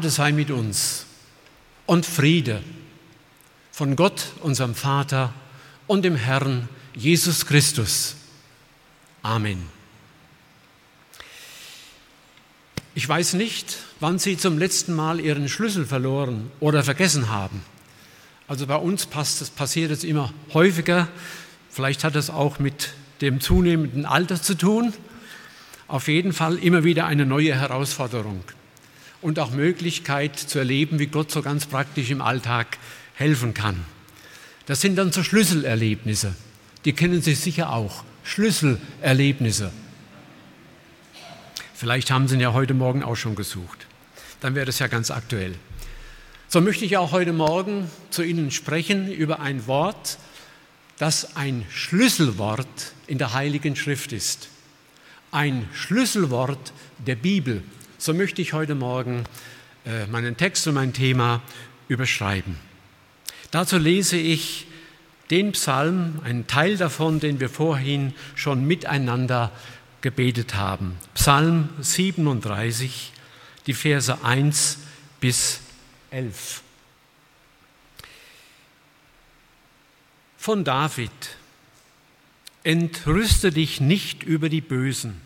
Gnade 0.00 0.10
sei 0.10 0.32
mit 0.32 0.50
uns 0.50 1.04
und 1.84 2.06
Friede 2.06 2.62
von 3.70 3.96
Gott, 3.96 4.28
unserem 4.40 4.74
Vater 4.74 5.34
und 5.86 6.06
dem 6.06 6.16
Herrn 6.16 6.70
Jesus 6.94 7.44
Christus. 7.44 8.16
Amen. 9.22 9.68
Ich 12.94 13.06
weiß 13.06 13.34
nicht, 13.34 13.76
wann 14.00 14.18
Sie 14.18 14.38
zum 14.38 14.56
letzten 14.56 14.94
Mal 14.94 15.20
Ihren 15.20 15.50
Schlüssel 15.50 15.84
verloren 15.84 16.50
oder 16.60 16.82
vergessen 16.82 17.28
haben. 17.28 17.62
Also 18.48 18.66
bei 18.66 18.76
uns 18.76 19.06
das 19.10 19.50
passiert 19.50 19.90
es 19.90 20.02
immer 20.02 20.32
häufiger. 20.54 21.08
Vielleicht 21.68 22.04
hat 22.04 22.16
es 22.16 22.30
auch 22.30 22.58
mit 22.58 22.94
dem 23.20 23.42
zunehmenden 23.42 24.06
Alter 24.06 24.40
zu 24.40 24.54
tun. 24.54 24.94
Auf 25.88 26.08
jeden 26.08 26.32
Fall 26.32 26.56
immer 26.56 26.84
wieder 26.84 27.04
eine 27.04 27.26
neue 27.26 27.54
Herausforderung 27.54 28.44
und 29.22 29.38
auch 29.38 29.50
Möglichkeit 29.50 30.38
zu 30.38 30.58
erleben, 30.58 30.98
wie 30.98 31.06
Gott 31.06 31.30
so 31.30 31.42
ganz 31.42 31.66
praktisch 31.66 32.10
im 32.10 32.22
Alltag 32.22 32.78
helfen 33.14 33.54
kann. 33.54 33.84
Das 34.66 34.80
sind 34.80 34.96
dann 34.96 35.12
so 35.12 35.22
Schlüsselerlebnisse. 35.22 36.34
Die 36.84 36.92
kennen 36.92 37.20
Sie 37.20 37.34
sicher 37.34 37.72
auch. 37.72 38.04
Schlüsselerlebnisse. 38.24 39.72
Vielleicht 41.74 42.10
haben 42.10 42.28
Sie 42.28 42.34
ihn 42.34 42.40
ja 42.40 42.52
heute 42.52 42.74
Morgen 42.74 43.02
auch 43.02 43.16
schon 43.16 43.34
gesucht. 43.34 43.86
Dann 44.40 44.54
wäre 44.54 44.66
das 44.66 44.78
ja 44.78 44.86
ganz 44.86 45.10
aktuell. 45.10 45.54
So 46.48 46.60
möchte 46.60 46.84
ich 46.84 46.96
auch 46.96 47.12
heute 47.12 47.32
Morgen 47.32 47.90
zu 48.10 48.22
Ihnen 48.22 48.50
sprechen 48.50 49.10
über 49.10 49.40
ein 49.40 49.66
Wort, 49.66 50.18
das 50.98 51.36
ein 51.36 51.64
Schlüsselwort 51.70 52.92
in 53.06 53.18
der 53.18 53.32
Heiligen 53.32 53.76
Schrift 53.76 54.12
ist. 54.12 54.48
Ein 55.30 55.68
Schlüsselwort 55.72 56.72
der 57.06 57.16
Bibel. 57.16 57.62
So 58.02 58.14
möchte 58.14 58.40
ich 58.40 58.54
heute 58.54 58.74
Morgen 58.74 59.24
äh, 59.84 60.06
meinen 60.06 60.38
Text 60.38 60.66
und 60.66 60.72
mein 60.72 60.94
Thema 60.94 61.42
überschreiben. 61.86 62.56
Dazu 63.50 63.76
lese 63.76 64.16
ich 64.16 64.66
den 65.30 65.52
Psalm, 65.52 66.18
einen 66.24 66.46
Teil 66.46 66.78
davon, 66.78 67.20
den 67.20 67.40
wir 67.40 67.50
vorhin 67.50 68.14
schon 68.36 68.66
miteinander 68.66 69.52
gebetet 70.00 70.54
haben. 70.54 70.96
Psalm 71.12 71.68
37, 71.78 73.12
die 73.66 73.74
Verse 73.74 74.24
1 74.24 74.78
bis 75.20 75.60
11. 76.10 76.62
Von 80.38 80.64
David. 80.64 81.10
Entrüste 82.62 83.50
dich 83.50 83.82
nicht 83.82 84.22
über 84.22 84.48
die 84.48 84.62
Bösen 84.62 85.20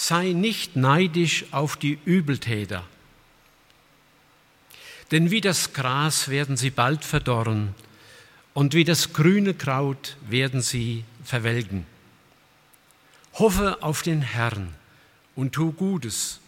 sei 0.00 0.32
nicht 0.32 0.76
neidisch 0.76 1.46
auf 1.50 1.76
die 1.76 1.98
Übeltäter. 2.04 2.84
Denn 5.10 5.32
wie 5.32 5.40
das 5.40 5.72
Gras 5.72 6.28
werden 6.28 6.56
sie 6.56 6.70
bald 6.70 7.04
verdorren 7.04 7.74
und 8.54 8.74
wie 8.74 8.84
das 8.84 9.12
grüne 9.12 9.54
Kraut 9.54 10.16
werden 10.28 10.62
sie 10.62 11.02
verwelken. 11.24 11.84
Hoffe 13.34 13.82
auf 13.82 14.02
den 14.02 14.22
Herrn 14.22 14.72
und 15.34 15.52
tu 15.52 15.72
Gutes. 15.72 16.38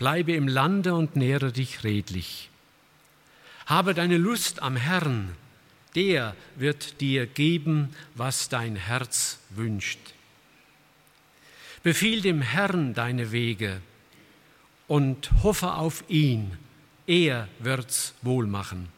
Bleibe 0.00 0.32
im 0.32 0.48
Lande 0.48 0.94
und 0.94 1.14
nähre 1.14 1.52
dich 1.52 1.84
redlich. 1.84 2.50
Habe 3.66 3.94
deine 3.94 4.18
Lust 4.18 4.62
am 4.62 4.74
Herrn, 4.74 5.36
der 5.94 6.34
wird 6.56 7.00
dir 7.00 7.26
geben, 7.26 7.94
was 8.16 8.48
dein 8.48 8.74
Herz 8.74 9.38
wünscht. 9.50 10.00
Befiehl 11.84 12.22
dem 12.22 12.40
Herrn 12.40 12.94
deine 12.94 13.30
Wege 13.30 13.82
und 14.88 15.30
hoffe 15.42 15.74
auf 15.74 16.02
ihn, 16.08 16.56
er 17.06 17.46
wird's 17.58 18.14
wohl 18.22 18.46
machen. 18.46 18.88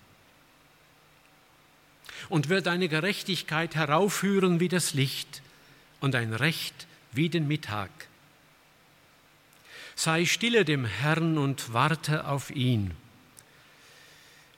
Und 2.28 2.48
wird 2.48 2.66
deine 2.66 2.88
Gerechtigkeit 2.88 3.74
heraufführen 3.74 4.60
wie 4.60 4.68
das 4.68 4.94
Licht 4.94 5.42
und 5.98 6.14
dein 6.14 6.32
Recht 6.32 6.86
wie 7.10 7.28
den 7.28 7.48
Mittag. 7.48 7.90
Sei 9.96 10.24
stille 10.24 10.64
dem 10.64 10.84
Herrn 10.84 11.38
und 11.38 11.72
warte 11.72 12.28
auf 12.28 12.52
ihn. 12.52 12.92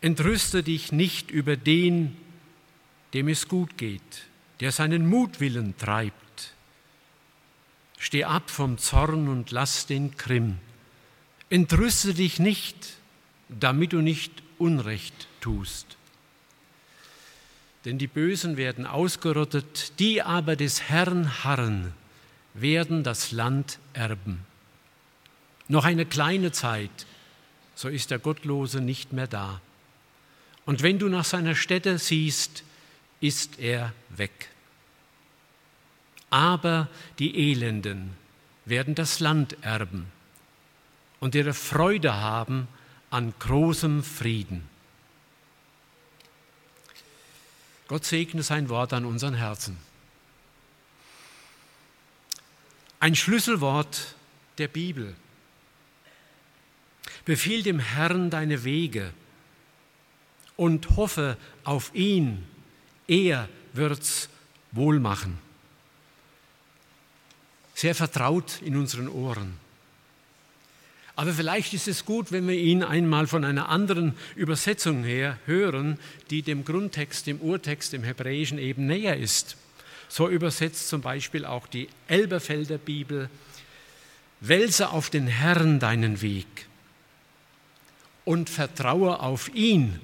Entrüste 0.03 0.63
dich 0.63 0.93
nicht 0.93 1.31
über 1.31 1.57
den, 1.57 2.15
dem 3.15 3.29
es 3.29 3.49
gut 3.49 3.79
geht, 3.79 4.27
der 4.61 4.71
seinen 4.71 5.09
Mutwillen 5.09 5.79
treibt 5.79 6.28
Steh 7.99 8.25
ab 8.25 8.51
vom 8.51 8.79
Zorn 8.79 9.29
und 9.29 9.51
lass 9.51 9.87
den 9.87 10.17
Grimm. 10.17 10.59
Entrüste 11.51 12.15
dich 12.15 12.39
nicht, 12.39 12.95
damit 13.49 13.93
du 13.93 14.01
nicht 14.01 14.33
Unrecht 14.59 15.27
tust. 15.41 15.97
Denn 17.85 17.99
die 17.99 18.07
Bösen 18.07 18.57
werden 18.57 18.87
ausgerottet, 18.87 19.99
die 19.99 20.23
aber 20.23 20.57
des 20.57 20.83
Herrn 20.83 21.45
harren, 21.45 21.95
werden 22.55 23.03
das 23.03 23.33
Land 23.33 23.79
erben. 23.93 24.45
Noch 25.69 25.85
eine 25.85 26.07
kleine 26.07 26.53
Zeit, 26.53 27.07
so 27.75 27.89
ist 27.89 28.11
der 28.11 28.19
Gottlose 28.19 28.81
nicht 28.81 29.13
mehr 29.13 29.27
da. 29.27 29.61
Und 30.67 30.83
wenn 30.83 30.99
du 30.99 31.09
nach 31.09 31.25
seiner 31.25 31.55
Stätte 31.55 31.99
siehst, 31.99 32.65
ist 33.21 33.59
er 33.59 33.93
weg. 34.11 34.51
Aber 36.31 36.89
die 37.19 37.51
Elenden 37.51 38.15
werden 38.65 38.95
das 38.95 39.21
Land 39.21 39.57
erben 39.63 40.07
und 41.21 41.35
ihre 41.35 41.55
Freude 41.55 42.15
haben 42.15 42.69
an 43.11 43.33
großem 43.39 44.03
Frieden. 44.03 44.69
Gott 47.89 48.05
segne 48.05 48.43
sein 48.43 48.69
Wort 48.69 48.93
an 48.93 49.07
unseren 49.07 49.35
Herzen. 49.35 49.79
Ein 53.01 53.15
Schlüsselwort 53.15 54.15
der 54.59 54.69
Bibel. 54.69 55.17
Befiehl 57.25 57.63
dem 57.63 57.79
Herrn 57.79 58.29
deine 58.29 58.65
Wege 58.65 59.15
und 60.57 60.97
hoffe 60.97 61.39
auf 61.65 61.95
ihn. 61.95 62.45
Er 63.07 63.49
wird's 63.73 64.29
wohl 64.73 65.01
machen 65.01 65.48
sehr 67.79 67.95
vertraut 67.95 68.61
in 68.63 68.77
unseren 68.77 69.09
Ohren. 69.09 69.55
Aber 71.15 71.33
vielleicht 71.33 71.75
ist 71.75 71.87
es 71.87 72.05
gut, 72.05 72.33
wenn 72.33 72.49
wir 72.49 72.57
ihn 72.57 72.83
einmal 72.83 73.29
von 73.29 73.45
einer 73.45 73.69
anderen 73.69 74.17
Übersetzung 74.35 75.05
her 75.05 75.39
hören, 75.47 75.97
die 76.31 76.43
dem 76.43 76.65
Grundtext, 76.65 77.29
dem 77.29 77.41
Urtext, 77.41 77.93
dem 77.93 78.03
Hebräischen 78.03 78.59
eben 78.59 78.87
näher 78.87 79.17
ist. 79.17 79.57
So 80.09 80.29
übersetzt 80.29 80.89
zum 80.89 81.03
Beispiel 81.03 81.45
auch 81.45 81.69
die 81.69 81.89
Elberfelder 82.09 82.79
Bibel, 82.79 83.31
Wälze 84.41 84.91
auf 84.91 85.09
den 85.09 85.29
Herrn 85.29 85.79
deinen 85.79 86.21
Weg 86.21 86.67
und 88.25 88.51
vertraue 88.51 89.21
auf 89.21 89.55
ihn, 89.55 90.01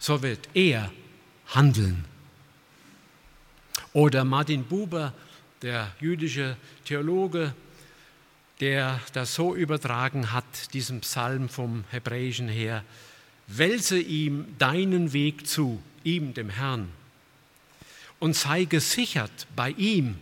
so 0.00 0.20
wird 0.22 0.48
er 0.54 0.90
handeln. 1.46 2.04
Oder 3.92 4.24
Martin 4.24 4.64
Buber 4.64 5.14
der 5.62 5.92
jüdische 6.00 6.56
Theologe, 6.84 7.54
der 8.60 9.00
das 9.12 9.34
so 9.34 9.54
übertragen 9.54 10.32
hat, 10.32 10.72
diesen 10.72 11.00
Psalm 11.00 11.48
vom 11.48 11.84
Hebräischen 11.90 12.48
her, 12.48 12.84
wälze 13.46 13.98
ihm 13.98 14.46
deinen 14.58 15.12
Weg 15.12 15.46
zu, 15.46 15.82
ihm, 16.04 16.34
dem 16.34 16.50
Herrn, 16.50 16.88
und 18.18 18.34
sei 18.34 18.64
gesichert 18.64 19.46
bei 19.54 19.70
ihm, 19.70 20.16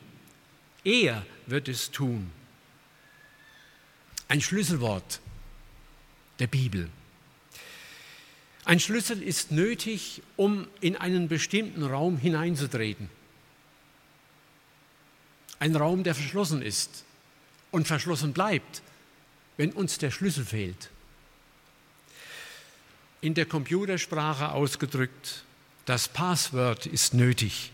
er 0.83 1.25
wird 1.47 1.69
es 1.69 1.91
tun. 1.91 2.31
Ein 4.29 4.41
Schlüsselwort 4.41 5.21
der 6.39 6.49
Bibel. 6.49 6.89
Ein 8.65 8.81
Schlüssel 8.81 9.23
ist 9.23 9.53
nötig, 9.53 10.23
um 10.37 10.67
in 10.81 10.97
einen 10.97 11.29
bestimmten 11.29 11.85
Raum 11.85 12.17
hineinzutreten 12.17 13.09
ein 15.64 15.76
Raum, 15.76 16.05
der 16.05 16.14
verschlossen 16.14 16.61
ist 16.61 17.05
und 17.70 17.88
verschlossen 17.88 18.34
bleibt, 18.34 18.82
wenn 19.56 19.72
uns 19.72 19.96
der 19.96 20.11
Schlüssel 20.11 20.44
fehlt. 20.44 20.90
In 23.22 23.32
der 23.32 23.46
Computersprache 23.46 24.52
ausgedrückt, 24.52 25.44
das 25.87 26.06
Passwort 26.06 26.84
ist 26.84 27.14
nötig, 27.14 27.72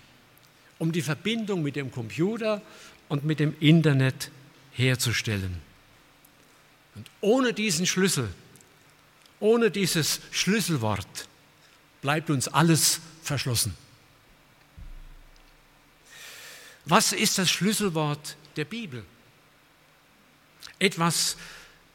um 0.78 0.92
die 0.92 1.02
Verbindung 1.02 1.64
mit 1.64 1.74
dem 1.74 1.90
Computer 1.90 2.62
und 3.08 3.24
mit 3.24 3.40
dem 3.40 3.56
Internet 3.58 4.30
herzustellen. 4.70 5.60
Und 6.94 7.10
ohne 7.20 7.52
diesen 7.52 7.86
Schlüssel, 7.86 8.28
ohne 9.40 9.72
dieses 9.72 10.20
Schlüsselwort 10.30 11.26
bleibt 12.02 12.30
uns 12.30 12.46
alles 12.46 13.00
verschlossen. 13.24 13.74
Was 16.90 17.12
ist 17.12 17.38
das 17.38 17.48
Schlüsselwort 17.48 18.36
der 18.56 18.64
Bibel? 18.64 19.04
Etwas, 20.80 21.36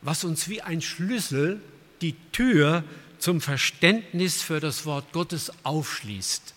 was 0.01 0.23
uns 0.23 0.47
wie 0.47 0.61
ein 0.61 0.81
Schlüssel 0.81 1.61
die 1.99 2.15
Tür 2.31 2.81
zum 3.19 3.41
Verständnis 3.41 4.41
für 4.41 4.61
das 4.61 4.85
Wort 4.85 5.11
Gottes 5.11 5.51
aufschließt. 5.63 6.53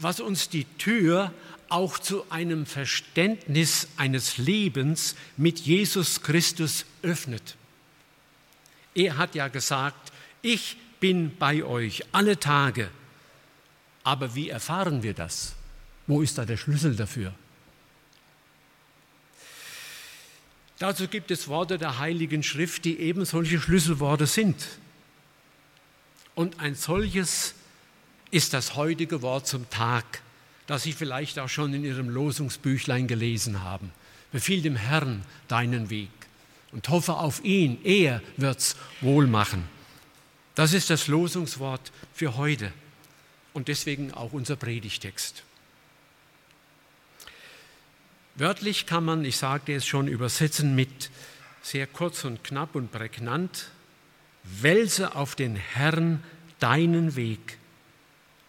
Was 0.00 0.18
uns 0.18 0.48
die 0.48 0.64
Tür 0.64 1.32
auch 1.68 2.00
zu 2.00 2.28
einem 2.32 2.66
Verständnis 2.66 3.86
eines 3.96 4.38
Lebens 4.38 5.14
mit 5.36 5.60
Jesus 5.60 6.22
Christus 6.22 6.84
öffnet. 7.02 7.54
Er 8.92 9.18
hat 9.18 9.36
ja 9.36 9.46
gesagt, 9.46 10.10
ich 10.42 10.78
bin 10.98 11.36
bei 11.38 11.62
euch 11.62 12.02
alle 12.10 12.40
Tage. 12.40 12.90
Aber 14.02 14.34
wie 14.34 14.48
erfahren 14.48 15.04
wir 15.04 15.14
das? 15.14 15.54
Wo 16.08 16.22
ist 16.22 16.38
da 16.38 16.44
der 16.44 16.56
Schlüssel 16.56 16.96
dafür? 16.96 17.32
Dazu 20.78 21.06
gibt 21.06 21.30
es 21.30 21.48
Worte 21.48 21.76
der 21.76 21.98
Heiligen 21.98 22.42
Schrift, 22.42 22.84
die 22.84 22.98
eben 22.98 23.24
solche 23.24 23.60
Schlüsselworte 23.60 24.26
sind. 24.26 24.56
Und 26.34 26.60
ein 26.60 26.74
solches 26.74 27.54
ist 28.30 28.54
das 28.54 28.74
heutige 28.74 29.22
Wort 29.22 29.46
zum 29.46 29.68
Tag, 29.70 30.22
das 30.66 30.84
Sie 30.84 30.92
vielleicht 30.92 31.38
auch 31.38 31.48
schon 31.48 31.74
in 31.74 31.84
Ihrem 31.84 32.08
Losungsbüchlein 32.08 33.06
gelesen 33.06 33.62
haben. 33.62 33.92
Befiehl 34.32 34.62
dem 34.62 34.76
Herrn 34.76 35.24
deinen 35.48 35.90
Weg 35.90 36.10
und 36.72 36.88
hoffe 36.88 37.14
auf 37.14 37.44
ihn, 37.44 37.78
er 37.84 38.22
wird's 38.36 38.76
wohl 39.00 39.26
machen. 39.26 39.64
Das 40.54 40.72
ist 40.72 40.90
das 40.90 41.06
Losungswort 41.06 41.92
für 42.14 42.36
heute 42.36 42.72
und 43.52 43.68
deswegen 43.68 44.14
auch 44.14 44.32
unser 44.32 44.56
Predigtext. 44.56 45.42
Wörtlich 48.38 48.86
kann 48.86 49.04
man, 49.04 49.24
ich 49.24 49.36
sagte 49.36 49.72
es 49.74 49.84
schon, 49.84 50.06
übersetzen 50.06 50.76
mit 50.76 51.10
sehr 51.60 51.88
kurz 51.88 52.24
und 52.24 52.44
knapp 52.44 52.76
und 52.76 52.92
prägnant, 52.92 53.70
wälze 54.44 55.16
auf 55.16 55.34
den 55.34 55.56
Herrn 55.56 56.22
deinen 56.60 57.16
Weg. 57.16 57.58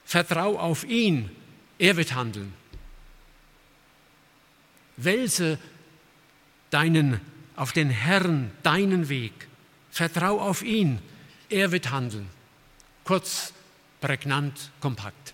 Vertrau 0.05 0.59
auf 0.59 0.83
ihn, 0.83 1.31
er 1.79 1.97
wird 1.97 2.13
handeln. 2.13 2.53
Wälze 4.95 5.57
deinen, 6.69 7.19
auf 7.55 7.71
den 7.71 7.89
Herrn 7.89 8.51
deinen 8.61 9.09
Weg. 9.09 9.47
Vertrau 9.89 10.39
auf 10.39 10.61
ihn, 10.61 10.99
er 11.49 11.71
wird 11.71 11.89
handeln. 11.89 12.29
Kurz, 13.05 13.53
prägnant, 14.01 14.69
kompakt. 14.81 15.33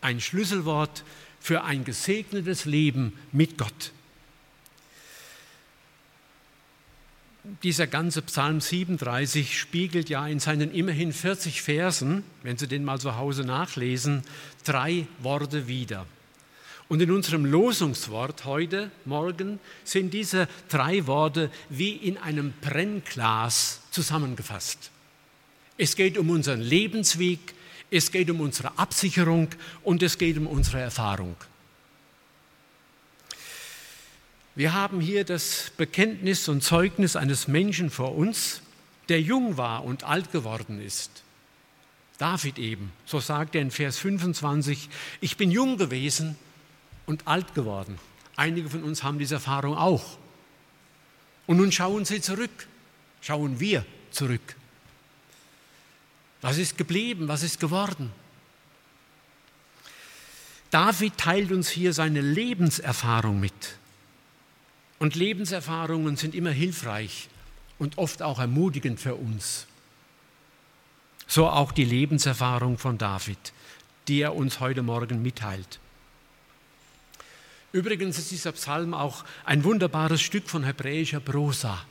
Ein 0.00 0.20
Schlüsselwort 0.20 1.04
für 1.42 1.64
ein 1.64 1.84
gesegnetes 1.84 2.66
Leben 2.66 3.18
mit 3.32 3.58
Gott. 3.58 3.90
Dieser 7.64 7.88
ganze 7.88 8.22
Psalm 8.22 8.60
37 8.60 9.58
spiegelt 9.58 10.08
ja 10.08 10.24
in 10.28 10.38
seinen 10.38 10.72
immerhin 10.72 11.12
40 11.12 11.60
Versen, 11.60 12.22
wenn 12.44 12.56
Sie 12.56 12.68
den 12.68 12.84
mal 12.84 13.00
zu 13.00 13.16
Hause 13.16 13.42
nachlesen, 13.42 14.22
drei 14.62 15.08
Worte 15.18 15.66
wider. 15.66 16.06
Und 16.88 17.00
in 17.00 17.10
unserem 17.10 17.44
Losungswort 17.44 18.44
heute 18.44 18.92
Morgen 19.04 19.58
sind 19.82 20.14
diese 20.14 20.46
drei 20.68 21.08
Worte 21.08 21.50
wie 21.68 21.90
in 21.90 22.18
einem 22.18 22.52
Brennglas 22.60 23.80
zusammengefasst. 23.90 24.92
Es 25.76 25.96
geht 25.96 26.18
um 26.18 26.30
unseren 26.30 26.60
Lebensweg, 26.60 27.54
es 27.92 28.10
geht 28.10 28.30
um 28.30 28.40
unsere 28.40 28.78
Absicherung 28.78 29.48
und 29.82 30.02
es 30.02 30.16
geht 30.16 30.38
um 30.38 30.46
unsere 30.46 30.80
Erfahrung. 30.80 31.36
Wir 34.54 34.72
haben 34.72 35.00
hier 35.00 35.24
das 35.24 35.72
Bekenntnis 35.76 36.48
und 36.48 36.62
Zeugnis 36.62 37.16
eines 37.16 37.48
Menschen 37.48 37.90
vor 37.90 38.14
uns, 38.14 38.62
der 39.08 39.20
jung 39.20 39.58
war 39.58 39.84
und 39.84 40.04
alt 40.04 40.32
geworden 40.32 40.80
ist. 40.80 41.22
David 42.16 42.58
eben, 42.58 42.92
so 43.04 43.20
sagt 43.20 43.54
er 43.54 43.60
in 43.60 43.70
Vers 43.70 43.98
25, 43.98 44.88
ich 45.20 45.36
bin 45.36 45.50
jung 45.50 45.76
gewesen 45.76 46.36
und 47.04 47.26
alt 47.28 47.54
geworden. 47.54 47.98
Einige 48.36 48.70
von 48.70 48.82
uns 48.84 49.02
haben 49.02 49.18
diese 49.18 49.34
Erfahrung 49.34 49.76
auch. 49.76 50.16
Und 51.46 51.58
nun 51.58 51.72
schauen 51.72 52.06
sie 52.06 52.22
zurück, 52.22 52.68
schauen 53.20 53.60
wir 53.60 53.84
zurück. 54.10 54.56
Was 56.42 56.58
ist 56.58 56.76
geblieben? 56.76 57.28
Was 57.28 57.42
ist 57.42 57.58
geworden? 57.60 58.12
David 60.70 61.16
teilt 61.16 61.52
uns 61.52 61.70
hier 61.70 61.92
seine 61.92 62.20
Lebenserfahrung 62.20 63.40
mit. 63.40 63.76
Und 64.98 65.14
Lebenserfahrungen 65.14 66.16
sind 66.16 66.34
immer 66.34 66.50
hilfreich 66.50 67.28
und 67.78 67.98
oft 67.98 68.22
auch 68.22 68.38
ermutigend 68.38 69.00
für 69.00 69.14
uns. 69.14 69.66
So 71.26 71.48
auch 71.48 71.72
die 71.72 71.84
Lebenserfahrung 71.84 72.76
von 72.76 72.98
David, 72.98 73.52
die 74.08 74.20
er 74.20 74.34
uns 74.34 74.60
heute 74.60 74.82
Morgen 74.82 75.22
mitteilt. 75.22 75.78
Übrigens 77.72 78.18
ist 78.18 78.30
dieser 78.30 78.52
Psalm 78.52 78.94
auch 78.94 79.24
ein 79.44 79.64
wunderbares 79.64 80.20
Stück 80.20 80.48
von 80.48 80.64
hebräischer 80.64 81.20
Prosa 81.20 81.84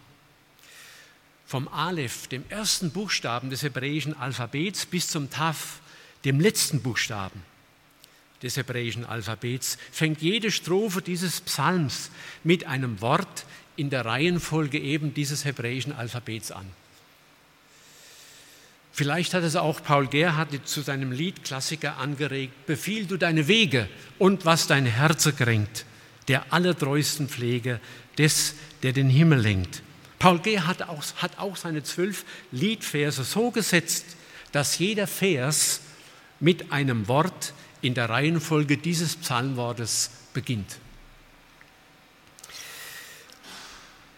vom 1.51 1.68
Aleph, 1.68 2.27
dem 2.27 2.45
ersten 2.48 2.92
Buchstaben 2.92 3.50
des 3.50 3.62
hebräischen 3.62 4.18
Alphabets, 4.18 4.86
bis 4.86 5.09
zum 5.09 5.30
Taf, 5.30 5.81
dem 6.24 6.39
letzten 6.39 6.81
Buchstaben 6.81 7.42
des 8.42 8.56
hebräischen 8.56 9.06
Alphabets, 9.06 9.77
fängt 9.92 10.21
jede 10.21 10.50
Strophe 10.50 11.01
dieses 11.01 11.42
Psalms 11.42 12.09
mit 12.45 12.68
einem 12.68 13.01
Wort 13.01 13.45
in 13.75 13.90
der 13.90 14.06
Reihenfolge 14.06 14.80
eben 14.80 15.14
dieses 15.14 15.44
hebräischen 15.44 15.92
Alphabets 15.92 16.54
an. 16.54 16.66
Vielleicht 18.94 19.33
hat 19.33 19.44
es 19.44 19.57
auch 19.57 19.83
Paul 19.83 20.07
Gerhardt 20.07 20.66
zu 20.66 20.80
seinem 20.80 21.11
Liedklassiker 21.11 21.97
angeregt, 21.97 22.66
befiehl 22.66 23.06
du 23.07 23.18
deine 23.18 23.49
Wege 23.49 23.90
und 24.19 24.45
was 24.45 24.68
dein 24.68 24.85
Herz 24.85 25.28
kränkt, 25.35 25.85
der 26.30 26.54
allertreuesten 26.54 27.28
Pflege 27.28 27.81
des, 28.18 28.56
der 28.83 28.94
den 28.94 29.09
Himmel 29.09 29.42
lenkt. 29.42 29.83
Paul 30.21 30.37
G. 30.37 30.59
Hat 30.59 30.83
auch, 30.83 31.04
hat 31.16 31.40
auch 31.40 31.56
seine 31.56 31.81
zwölf 31.81 32.25
Liedverse 32.51 33.23
so 33.23 33.49
gesetzt, 33.49 34.06
dass 34.51 34.78
jeder 34.78 35.07
Vers 35.07 35.81
mit 36.40 36.71
einem 36.71 37.07
Wort 37.07 37.56
in 37.81 37.95
der 37.95 38.07
Reihenfolge 38.07 38.78
dieses 38.78 39.16
Psalmwortes 39.16 40.11
beginnt. 40.35 40.78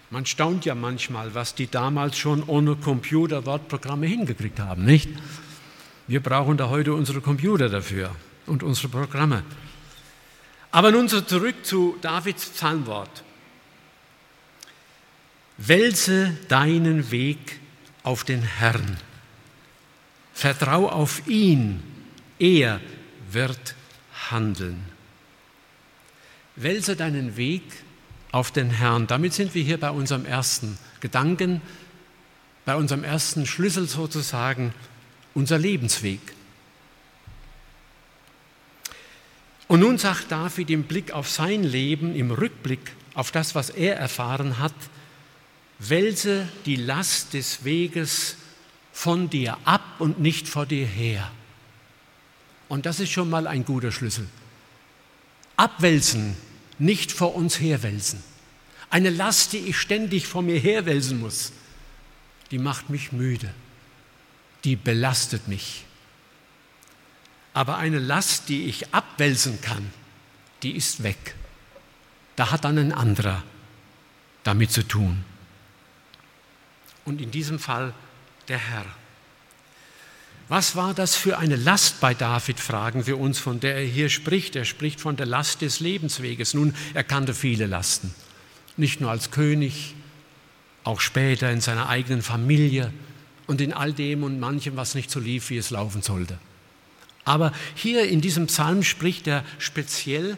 Man 0.10 0.25
staunt 0.25 0.65
ja 0.65 0.75
manchmal, 0.75 1.36
was 1.36 1.55
die 1.55 1.67
damals 1.67 2.17
schon 2.17 2.43
ohne 2.43 2.75
Computer-Wortprogramme 2.75 4.05
hingekriegt 4.05 4.60
haben, 4.60 4.83
nicht? 4.83 5.07
Wir 6.07 6.22
brauchen 6.22 6.57
da 6.57 6.67
heute 6.67 6.93
unsere 6.93 7.22
Computer 7.22 7.69
dafür 7.69 8.13
und 8.45 8.62
unsere 8.62 8.89
Programme. 8.89 9.43
Aber 10.69 10.91
nun 10.91 11.07
zurück 11.07 11.65
zu 11.65 11.95
Davids 12.01 12.50
Psalmwort. 12.50 13.24
Wälze 15.65 16.36
deinen 16.50 17.12
Weg 17.12 17.60
auf 18.03 18.24
den 18.24 18.41
Herrn. 18.41 18.98
Vertrau 20.34 20.89
auf 20.89 21.25
ihn, 21.27 21.82
er 22.38 22.82
wird 23.32 23.75
handeln. 24.29 24.84
Wälze 26.55 26.96
deinen 26.96 27.38
Weg 27.38 27.63
auf 28.32 28.51
den 28.51 28.72
Herrn. 28.72 29.08
Damit 29.08 29.34
sind 29.34 29.55
wir 29.55 29.63
hier 29.63 29.79
bei 29.79 29.89
unserem 29.89 30.25
ersten 30.25 30.77
Gedanken, 31.00 31.62
bei 32.65 32.75
unserem 32.75 33.03
ersten 33.03 33.46
Schlüssel 33.46 33.88
sozusagen, 33.88 34.74
unser 35.34 35.58
Lebensweg. 35.58 36.20
Und 39.67 39.79
nun 39.79 39.98
sagt 39.98 40.32
David 40.32 40.70
im 40.70 40.84
Blick 40.84 41.12
auf 41.12 41.29
sein 41.29 41.63
Leben, 41.63 42.15
im 42.15 42.32
Rückblick 42.32 42.91
auf 43.13 43.32
das, 43.32 43.55
was 43.55 43.70
er 43.70 43.96
erfahren 43.96 44.60
hat, 44.60 44.74
wälze 45.90 46.48
die 46.66 46.75
Last 46.75 47.34
des 47.34 47.63
Weges 47.63 48.36
von 48.92 49.30
dir 49.30 49.58
ab 49.66 49.84
und 50.00 50.20
nicht 50.20 50.48
vor 50.48 50.66
dir 50.66 50.86
her. 50.86 51.32
Und 52.70 52.86
das 52.86 53.00
ist 53.00 53.12
schon 53.12 53.30
mal 53.30 53.48
ein 53.48 53.66
guter 53.66 53.92
Schlüssel. 53.92 54.28
Abwälzen 55.58 56.36
nicht 56.80 57.12
vor 57.12 57.36
uns 57.36 57.60
herwälzen. 57.60 58.24
Eine 58.90 59.10
Last, 59.10 59.54
die 59.54 59.60
ich 59.60 59.78
ständig 59.78 60.28
vor 60.28 60.42
mir 60.42 60.60
herwälzen 60.60 61.20
muss, 61.20 61.52
die 62.52 62.60
macht 62.60 62.90
mich 62.90 63.12
müde, 63.12 63.54
die 64.63 64.75
belastet 64.75 65.48
mich. 65.48 65.86
Aber 67.54 67.78
eine 67.78 68.00
Last, 68.00 68.50
die 68.50 68.66
ich 68.66 68.94
abwälzen 68.94 69.62
kann, 69.62 69.92
die 70.62 70.75
ist 70.75 71.04
weg. 71.04 71.36
Da 72.36 72.52
hat 72.52 72.66
dann 72.66 72.78
ein 72.78 72.92
anderer 72.92 73.44
damit 74.44 74.72
zu 74.72 74.88
tun. 74.88 75.24
Und 77.05 77.22
in 77.22 77.31
diesem 77.31 77.60
Fall 77.60 77.93
der 78.48 78.57
Herr. 78.57 78.86
Was 80.50 80.75
war 80.75 80.93
das 80.93 81.15
für 81.15 81.38
eine 81.38 81.55
Last 81.55 82.00
bei 82.01 82.13
David, 82.13 82.60
fragen 82.60 83.07
wir 83.07 83.17
uns, 83.17 83.39
von 83.39 83.60
der 83.60 83.75
er 83.75 83.86
hier 83.86 84.10
spricht. 84.10 84.55
Er 84.55 84.65
spricht 84.65 85.00
von 85.00 85.15
der 85.15 85.25
Last 85.25 85.62
des 85.62 85.79
Lebensweges. 85.79 86.53
Nun, 86.53 86.75
er 86.93 87.03
kannte 87.03 87.33
viele 87.33 87.65
Lasten. 87.65 88.13
Nicht 88.75 89.01
nur 89.01 89.10
als 89.10 89.31
König, 89.31 89.95
auch 90.83 91.00
später 91.00 91.50
in 91.51 91.62
seiner 91.62 91.89
eigenen 91.89 92.22
Familie 92.22 92.91
und 93.48 93.62
in 93.62 93.74
all 93.74 93.93
dem 93.93 94.24
und 94.24 94.39
manchem, 94.39 94.75
was 94.75 94.95
nicht 94.95 95.10
so 95.10 95.19
lief, 95.19 95.50
wie 95.50 95.57
es 95.57 95.69
laufen 95.69 96.01
sollte. 96.01 96.38
Aber 97.25 97.53
hier 97.75 98.07
in 98.07 98.22
diesem 98.22 98.48
Psalm 98.48 98.83
spricht 98.83 99.27
er 99.27 99.45
speziell 99.60 100.38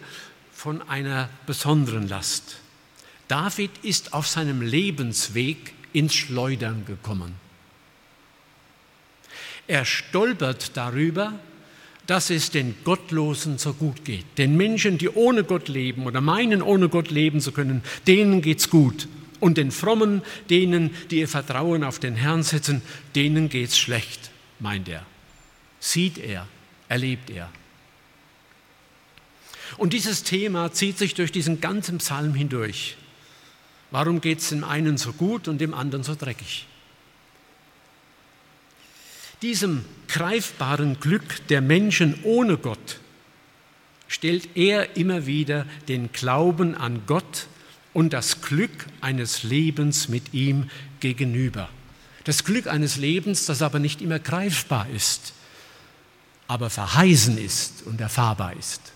von 0.54 0.82
einer 0.88 1.30
besonderen 1.48 2.08
Last. 2.08 2.58
David 3.28 3.72
ist 3.82 4.14
auf 4.14 4.28
seinem 4.28 4.62
Lebensweg 4.62 5.74
ins 5.96 6.14
Schleudern 6.14 6.86
gekommen. 6.86 7.36
Er 9.68 9.86
stolpert 9.86 10.76
darüber, 10.76 11.34
dass 12.06 12.30
es 12.30 12.52
den 12.52 12.76
Gottlosen 12.84 13.58
so 13.58 13.74
gut 13.74 14.06
geht. 14.06 14.26
Den 14.38 14.58
Menschen, 14.58 14.98
die 14.98 15.10
ohne 15.10 15.44
Gott 15.44 15.70
leben 15.70 16.06
oder 16.06 16.22
meinen, 16.22 16.62
ohne 16.62 16.90
Gott 16.90 17.10
leben 17.10 17.40
zu 17.40 17.52
können, 17.52 17.82
denen 18.06 18.42
geht's 18.42 18.70
gut. 18.70 19.08
Und 19.40 19.58
den 19.58 19.72
Frommen, 19.72 20.22
denen, 20.50 20.92
die 21.10 21.20
ihr 21.20 21.28
Vertrauen 21.28 21.84
auf 21.84 21.98
den 21.98 22.16
Herrn 22.16 22.44
setzen, 22.44 22.82
denen 23.16 23.50
geht's 23.50 23.78
schlecht, 23.78 24.32
meint 24.60 24.88
er. 24.88 25.06
Sieht 25.80 26.18
er, 26.18 26.48
erlebt 26.90 27.30
er. 27.30 27.50
Und 29.78 29.94
dieses 29.94 30.24
Thema 30.24 30.72
zieht 30.72 30.98
sich 30.98 31.16
durch 31.16 31.32
diesen 31.32 31.60
ganzen 31.60 31.98
Psalm 31.98 32.34
hindurch. 32.34 32.98
Warum 33.92 34.22
geht 34.22 34.40
es 34.40 34.50
dem 34.50 34.64
einen 34.64 34.98
so 34.98 35.14
gut 35.14 35.48
und 35.48 35.60
dem 35.60 35.74
anderen 35.74 36.04
so 36.04 36.16
dreckig? 36.16 36.68
Diesem 39.42 39.86
greifbaren 40.08 41.00
Glück 41.00 41.48
der 41.48 41.62
Menschen 41.62 42.20
ohne 42.24 42.58
Gott 42.58 43.00
stellt 44.08 44.56
er 44.56 44.96
immer 44.98 45.26
wieder 45.26 45.66
den 45.88 46.12
Glauben 46.12 46.76
an 46.76 47.02
Gott 47.06 47.48
und 47.94 48.14
das 48.14 48.42
Glück 48.42 48.88
eines 49.02 49.44
Lebens 49.44 50.10
mit 50.10 50.34
ihm 50.34 50.70
gegenüber. 51.00 51.70
Das 52.24 52.44
Glück 52.44 52.68
eines 52.68 52.98
Lebens, 52.98 53.46
das 53.46 53.62
aber 53.62 53.80
nicht 53.80 54.02
immer 54.02 54.20
greifbar 54.20 54.88
ist, 54.90 55.34
aber 56.48 56.70
verheißen 56.70 57.38
ist 57.38 57.84
und 57.84 58.02
erfahrbar 58.02 58.56
ist. 58.58 58.95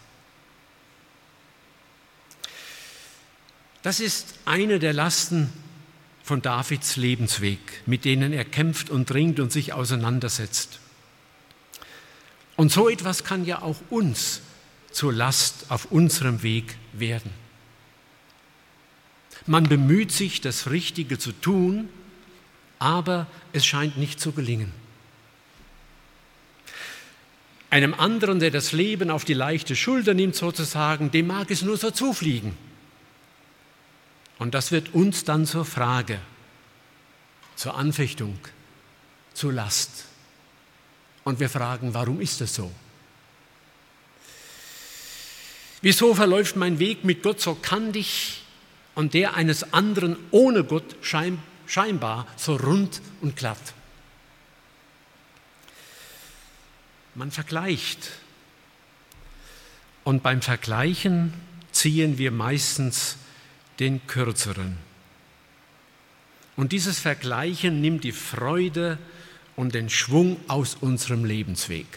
Das 3.82 4.00
ist 4.00 4.36
eine 4.46 4.80
der 4.80 4.94
Lasten 4.94 5.52
von 6.24 6.42
Davids 6.42 6.96
Lebensweg, 6.96 7.60
mit 7.86 8.06
denen 8.06 8.34
er 8.34 8.46
kämpft 8.46 8.90
und 8.90 9.12
ringt 9.14 9.40
und 9.40 9.52
sich 9.52 9.74
auseinandersetzt. 9.74 10.80
Und 12.56 12.72
so 12.72 12.90
etwas 12.90 13.24
kann 13.24 13.46
ja 13.46 13.62
auch 13.62 13.78
uns 13.90 14.42
zur 14.92 15.14
Last 15.14 15.68
auf 15.70 15.86
unserem 15.92 16.44
Weg 16.44 16.76
werden. 16.94 17.32
Man 19.46 19.64
bemüht 19.70 20.12
sich, 20.12 20.42
das 20.42 20.70
Richtige 20.70 21.18
zu 21.18 21.32
tun, 21.32 21.90
aber 22.78 23.28
es 23.54 23.66
scheint 23.66 23.98
nicht 23.98 24.20
zu 24.20 24.34
gelingen. 24.34 24.72
Einem 27.70 27.94
anderen, 27.94 28.40
der 28.40 28.52
das 28.52 28.72
Leben 28.72 29.10
auf 29.10 29.26
die 29.26 29.34
leichte 29.34 29.76
Schulter 29.76 30.14
nimmt, 30.14 30.36
sozusagen, 30.36 31.12
dem 31.12 31.28
mag 31.28 31.50
es 31.52 31.62
nur 31.62 31.78
so 31.78 31.92
zufliegen. 31.92 32.54
Und 34.40 34.54
das 34.54 34.72
wird 34.72 34.94
uns 34.94 35.26
dann 35.26 35.46
zur 35.46 35.66
Frage, 35.66 36.20
zur 37.56 37.76
Anfechtung, 37.76 38.40
zur 39.34 39.54
Last. 39.54 40.06
Und 41.26 41.42
wir 41.42 41.50
fragen, 41.50 41.94
warum 41.94 42.22
ist 42.22 42.40
das 42.42 42.56
so? 42.56 42.72
Wieso 45.82 46.16
verläuft 46.16 46.56
mein 46.56 46.80
Weg 46.80 47.04
mit 47.04 47.22
Gott 47.22 47.40
so 47.40 47.56
kantig 47.56 48.42
und 48.96 49.14
der 49.14 49.36
eines 49.36 49.74
anderen 49.74 50.18
ohne 50.32 50.64
Gott 50.64 50.96
scheinbar 51.02 52.28
so 52.36 52.56
rund 52.56 53.02
und 53.22 53.36
glatt? 53.36 53.74
Man 57.16 57.32
vergleicht. 57.32 58.12
Und 60.06 60.24
beim 60.24 60.42
Vergleichen 60.42 61.34
ziehen 61.72 62.18
wir 62.18 62.32
meistens 62.32 63.18
den 63.80 64.06
kürzeren. 64.08 64.78
Und 66.56 66.72
dieses 66.74 67.00
Vergleichen 67.00 67.82
nimmt 67.82 68.04
die 68.04 68.12
Freude 68.12 68.98
und 69.56 69.74
den 69.74 69.90
Schwung 69.90 70.38
aus 70.48 70.76
unserem 70.76 71.24
Lebensweg. 71.24 71.88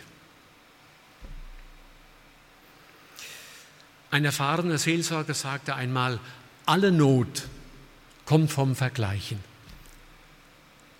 Ein 4.10 4.24
erfahrener 4.24 4.78
Seelsorger 4.78 5.34
sagte 5.34 5.74
einmal, 5.74 6.20
alle 6.66 6.92
Not 6.92 7.48
kommt 8.24 8.52
vom 8.52 8.76
Vergleichen. 8.76 9.42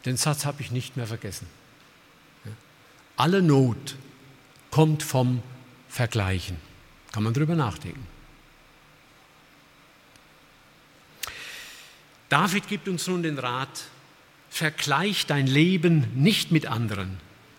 Den 0.05 0.17
Satz 0.17 0.45
habe 0.45 0.63
ich 0.63 0.71
nicht 0.71 0.97
mehr 0.97 1.07
vergessen. 1.07 1.47
Alle 3.17 3.43
Not 3.43 3.97
kommt 4.71 5.03
vom 5.03 5.43
Vergleichen. 5.89 6.57
Kann 7.13 7.23
man 7.23 7.35
drüber 7.35 7.55
nachdenken. 7.55 8.12
David 12.33 12.67
gibt 12.67 12.89
uns 12.89 13.07
nun 13.09 13.23
den 13.23 13.39
Rat, 13.39 13.83
vergleich 14.49 15.27
dein 15.27 15.47
Leben 15.47 16.07
nicht 16.15 16.51
mit 16.51 16.65
anderen. 16.65 17.19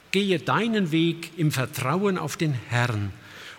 Gehe 0.09 0.39
deinen 0.39 0.91
Weg 0.91 1.37
im 1.37 1.51
Vertrauen 1.51 2.17
auf 2.17 2.37
den 2.37 2.55
Herrn 2.69 3.13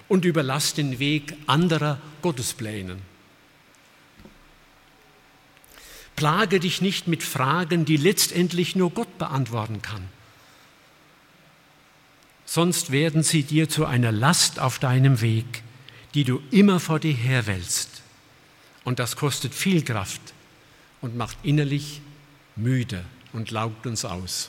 und 0.08 0.24
überlass 0.24 0.74
den 0.74 0.98
Weg 0.98 1.36
anderer 1.46 2.00
Gottesplänen. 2.20 3.00
Plage 6.16 6.58
dich 6.58 6.80
nicht 6.80 7.06
mit 7.06 7.22
Fragen, 7.22 7.84
die 7.84 7.96
letztendlich 7.96 8.74
nur 8.74 8.90
Gott 8.90 9.16
beantworten 9.16 9.82
kann. 9.82 10.08
Sonst 12.44 12.90
werden 12.90 13.22
sie 13.22 13.44
dir 13.44 13.68
zu 13.68 13.86
einer 13.86 14.10
Last 14.10 14.58
auf 14.58 14.80
deinem 14.80 15.20
Weg, 15.20 15.62
die 16.14 16.24
du 16.24 16.42
immer 16.50 16.80
vor 16.80 16.98
dir 16.98 17.14
herwälzt. 17.14 18.02
Und 18.82 18.98
das 18.98 19.14
kostet 19.14 19.54
viel 19.54 19.84
Kraft 19.84 20.33
und 21.04 21.18
macht 21.18 21.36
innerlich 21.42 22.00
müde 22.56 23.04
und 23.34 23.50
laugt 23.50 23.86
uns 23.86 24.06
aus. 24.06 24.48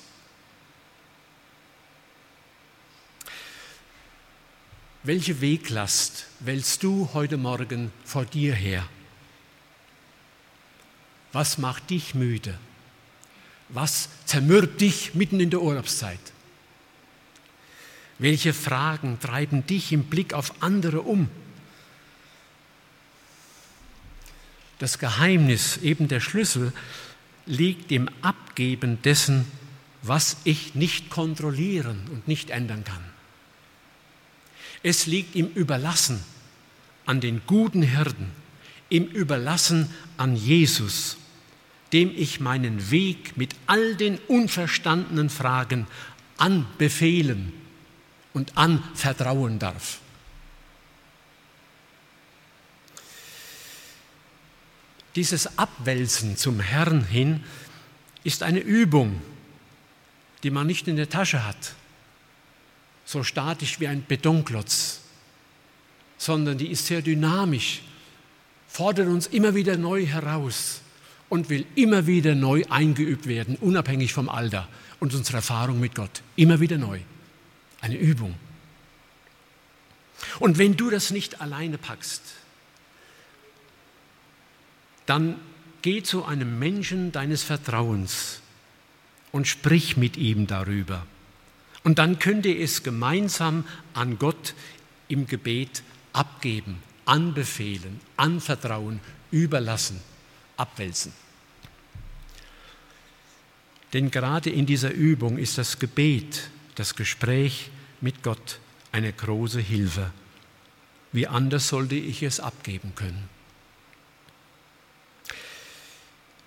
Welche 5.04 5.42
Weglast 5.42 6.28
wälzt 6.40 6.82
du 6.82 7.10
heute 7.14 7.36
Morgen 7.36 7.92
vor 8.06 8.24
dir 8.24 8.56
her? 8.56 8.88
Was 11.34 11.58
macht 11.58 11.90
dich 11.90 12.16
müde? 12.16 12.58
Was 13.68 14.08
zermürbt 14.26 14.80
dich 14.80 15.14
mitten 15.14 15.42
in 15.42 15.50
der 15.50 15.62
Urlaubszeit? 15.62 16.32
Welche 18.18 18.54
Fragen 18.54 19.20
treiben 19.20 19.68
dich 19.68 19.92
im 19.92 20.06
Blick 20.06 20.34
auf 20.34 20.64
andere 20.64 21.02
um? 21.02 21.30
Das 24.80 25.00
Geheimnis, 25.00 25.78
eben 25.78 26.08
der 26.08 26.20
Schlüssel, 26.20 26.74
liegt 27.46 27.92
im 27.92 28.10
Abgeben 28.22 29.02
dessen, 29.02 29.46
was 30.02 30.38
ich 30.44 30.76
nicht 30.76 31.10
kontrollieren 31.10 32.00
und 32.12 32.28
nicht 32.28 32.50
ändern 32.50 32.84
kann. 32.84 33.04
Es 34.84 35.08
liegt 35.08 35.36
im 35.36 35.48
Überlassen 35.48 36.24
an 37.06 37.22
den 37.22 37.42
guten 37.48 37.82
Hirten, 37.82 38.32
im 38.90 39.06
Überlassen 39.06 39.90
an 40.18 40.36
Jesus, 40.36 41.18
dem 41.94 42.12
ich 42.16 42.40
meinen 42.40 42.92
Weg 42.92 43.38
mit 43.38 43.56
all 43.68 43.96
den 43.96 44.20
unverstandenen 44.28 45.30
Fragen 45.30 45.88
anbefehlen 46.38 47.54
und 48.34 48.58
anvertrauen 48.58 49.60
darf. 49.60 50.00
Dieses 55.16 55.58
Abwälzen 55.58 56.36
zum 56.36 56.60
Herrn 56.60 57.06
hin 57.06 57.44
ist 58.24 58.44
eine 58.44 58.60
Übung, 58.60 59.22
die 60.44 60.50
man 60.50 60.68
nicht 60.68 60.88
in 60.88 60.98
der 60.98 61.10
Tasche 61.10 61.46
hat, 61.46 61.74
so 63.06 63.24
statisch 63.24 63.80
wie 63.80 63.88
ein 63.88 64.06
Betonklotz, 64.06 65.00
sondern 66.18 66.58
die 66.58 66.70
ist 66.70 66.88
sehr 66.88 67.02
dynamisch, 67.02 67.82
fordert 68.68 69.08
uns 69.08 69.28
immer 69.28 69.56
wieder 69.56 69.78
neu 69.78 70.06
heraus 70.06 70.82
und 71.30 71.50
will 71.50 71.66
immer 71.76 72.08
wieder 72.08 72.36
neu 72.36 72.64
eingeübt 72.70 73.26
werden, 73.28 73.56
unabhängig 73.56 74.12
vom 74.12 74.28
Alter 74.28 74.68
und 75.00 75.14
unserer 75.14 75.38
Erfahrung 75.38 75.80
mit 75.80 75.96
Gott. 75.96 76.22
Immer 76.36 76.60
wieder 76.60 76.78
neu. 76.78 77.00
Eine 77.80 77.98
Übung. 77.98 78.36
Und 80.40 80.58
wenn 80.58 80.76
du 80.76 80.90
das 80.90 81.12
nicht 81.12 81.42
alleine 81.42 81.78
packst, 81.78 82.22
dann 85.06 85.36
geh 85.82 86.02
zu 86.02 86.26
einem 86.26 86.60
Menschen 86.60 87.12
deines 87.12 87.44
Vertrauens 87.44 88.42
und 89.32 89.48
sprich 89.48 89.98
mit 89.98 90.18
ihm 90.18 90.48
darüber. 90.48 91.06
Und 91.84 92.00
dann 92.00 92.18
könnt 92.18 92.46
ihr 92.46 92.60
es 92.60 92.82
gemeinsam 92.82 93.66
an 93.94 94.18
Gott 94.18 94.56
im 95.08 95.28
Gebet 95.28 95.84
abgeben, 96.14 96.82
anbefehlen, 97.06 98.00
anvertrauen, 98.18 99.00
überlassen, 99.30 100.02
abwälzen. 100.58 101.14
Denn 103.94 104.10
gerade 104.10 104.50
in 104.50 104.66
dieser 104.66 104.92
Übung 104.92 105.38
ist 105.38 105.58
das 105.58 105.78
Gebet, 105.78 106.50
das 106.76 106.96
Gespräch 106.96 107.70
mit 108.02 108.24
Gott 108.24 108.60
eine 108.92 109.14
große 109.14 109.60
Hilfe. 109.60 110.12
Wie 111.12 111.28
anders 111.28 111.68
sollte 111.68 111.96
ich 111.96 112.24
es 112.24 112.40
abgeben 112.40 112.94
können? 112.96 113.35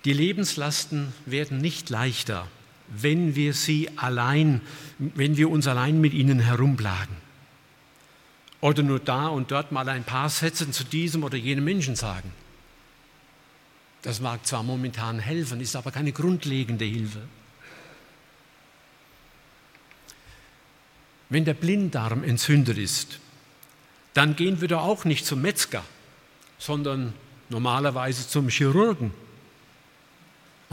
Die 0.09 0.13
Lebenslasten 0.13 1.13
werden 1.27 1.59
nicht 1.59 1.91
leichter, 1.91 2.47
wenn 2.87 3.35
wir 3.35 3.53
sie 3.53 3.91
allein, 3.95 4.59
wenn 4.97 5.37
wir 5.37 5.51
uns 5.51 5.67
allein 5.67 6.01
mit 6.01 6.15
ihnen 6.15 6.39
herumplagen. 6.39 7.15
Oder 8.59 8.81
nur 8.81 8.97
da 8.97 9.27
und 9.27 9.51
dort 9.51 9.71
mal 9.71 9.87
ein 9.87 10.03
paar 10.03 10.31
Sätze 10.31 10.71
zu 10.71 10.83
diesem 10.83 11.23
oder 11.23 11.37
jenem 11.37 11.63
Menschen 11.63 11.95
sagen. 11.95 12.33
Das 14.01 14.19
mag 14.19 14.47
zwar 14.47 14.63
momentan 14.63 15.19
helfen, 15.19 15.61
ist 15.61 15.75
aber 15.75 15.91
keine 15.91 16.11
grundlegende 16.11 16.85
Hilfe. 16.85 17.21
Wenn 21.29 21.45
der 21.45 21.53
Blinddarm 21.53 22.23
entzündet 22.23 22.79
ist, 22.79 23.19
dann 24.15 24.35
gehen 24.35 24.59
wir 24.59 24.69
doch 24.69 24.81
auch 24.81 25.05
nicht 25.05 25.27
zum 25.27 25.43
Metzger, 25.43 25.83
sondern 26.57 27.13
normalerweise 27.49 28.27
zum 28.27 28.49
Chirurgen. 28.49 29.13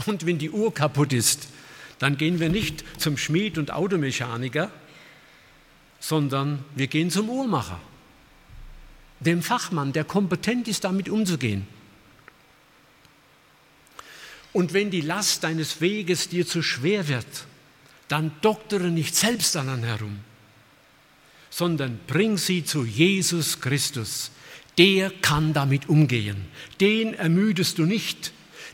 Und 0.05 0.25
wenn 0.25 0.37
die 0.37 0.51
Uhr 0.51 0.73
kaputt 0.73 1.13
ist, 1.13 1.47
dann 1.99 2.17
gehen 2.17 2.39
wir 2.39 2.49
nicht 2.49 2.83
zum 2.97 3.17
Schmied 3.17 3.57
und 3.57 3.71
Automechaniker, 3.71 4.71
sondern 5.99 6.63
wir 6.75 6.87
gehen 6.87 7.09
zum 7.09 7.29
Uhrmacher, 7.29 7.79
dem 9.19 9.41
Fachmann, 9.41 9.93
der 9.93 10.03
kompetent 10.03 10.67
ist, 10.67 10.83
damit 10.83 11.09
umzugehen. 11.09 11.65
Und 14.53 14.73
wenn 14.73 14.91
die 14.91 15.01
Last 15.01 15.43
deines 15.43 15.81
Weges 15.81 16.29
dir 16.29 16.45
zu 16.45 16.61
schwer 16.61 17.07
wird, 17.07 17.25
dann 18.07 18.31
doktere 18.41 18.89
nicht 18.89 19.15
selbst 19.15 19.55
daran 19.55 19.83
herum, 19.83 20.19
sondern 21.49 21.99
bring 22.07 22.37
sie 22.37 22.63
zu 22.63 22.85
Jesus 22.85 23.59
Christus. 23.59 24.31
Der 24.77 25.09
kann 25.09 25.53
damit 25.53 25.89
umgehen. 25.89 26.45
Den 26.79 27.15
ermüdest 27.15 27.79
du 27.79 27.85
nicht, 27.85 28.31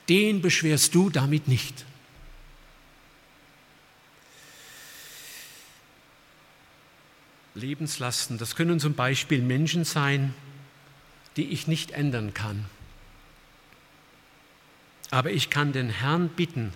den 0.10 0.41
beschwerst 0.41 0.93
du 0.95 1.10
damit 1.10 1.48
nicht. 1.48 1.86
Lebenslasten, 7.55 8.38
das 8.38 8.55
können 8.55 8.79
zum 8.79 8.95
Beispiel 8.95 9.41
Menschen 9.41 9.86
sein, 9.86 10.33
die 11.38 11.50
ich 11.50 11.67
nicht 11.67 11.91
ändern 11.91 12.33
kann. 12.33 12.65
Aber 15.12 15.31
ich 15.31 15.50
kann 15.50 15.74
den 15.74 15.89
Herrn 15.89 16.29
bitten, 16.29 16.74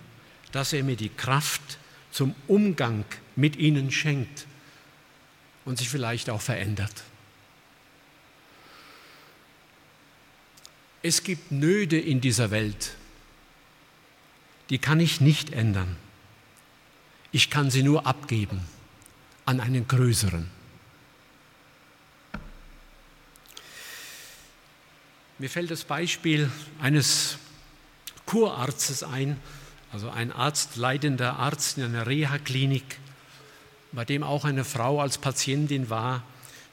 dass 0.52 0.72
er 0.72 0.84
mir 0.84 0.96
die 0.96 1.08
Kraft 1.08 1.78
zum 2.12 2.34
Umgang 2.46 3.04
mit 3.36 3.56
ihnen 3.56 3.90
schenkt 3.90 4.46
und 5.64 5.78
sich 5.78 5.88
vielleicht 5.88 6.30
auch 6.30 6.40
verändert. 6.40 7.02
Es 11.02 11.22
gibt 11.22 11.52
Nöte 11.52 11.96
in 11.96 12.20
dieser 12.20 12.50
Welt, 12.50 12.94
die 14.70 14.78
kann 14.78 15.00
ich 15.00 15.20
nicht 15.20 15.52
ändern. 15.52 15.96
Ich 17.32 17.50
kann 17.50 17.70
sie 17.70 17.82
nur 17.82 18.06
abgeben 18.06 18.60
an 19.44 19.60
einen 19.60 19.88
größeren. 19.88 20.50
Mir 25.38 25.48
fällt 25.48 25.70
das 25.70 25.84
Beispiel 25.84 26.50
eines 26.80 27.38
Kurarztes 28.26 29.02
ein, 29.02 29.38
also 29.92 30.10
ein 30.10 30.32
Arzt, 30.32 30.76
leidender 30.76 31.38
Arzt 31.38 31.78
in 31.78 31.84
einer 31.84 32.06
Reha-Klinik, 32.06 32.98
bei 33.92 34.04
dem 34.04 34.22
auch 34.22 34.44
eine 34.44 34.64
Frau 34.64 35.00
als 35.00 35.16
Patientin 35.18 35.88
war, 35.90 36.24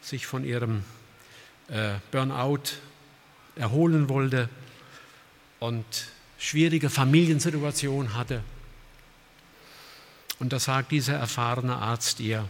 sich 0.02 0.26
von 0.26 0.44
ihrem 0.44 0.84
äh, 1.70 1.94
Burnout 2.12 2.64
erholen 3.56 4.10
wollte 4.10 4.50
und 5.60 5.86
schwierige 6.38 6.90
Familiensituation 6.90 8.14
hatte. 8.16 8.44
Und 10.40 10.52
da 10.54 10.60
sagt 10.60 10.92
dieser 10.92 11.14
erfahrene 11.14 11.76
Arzt 11.76 12.20
ihr, 12.20 12.50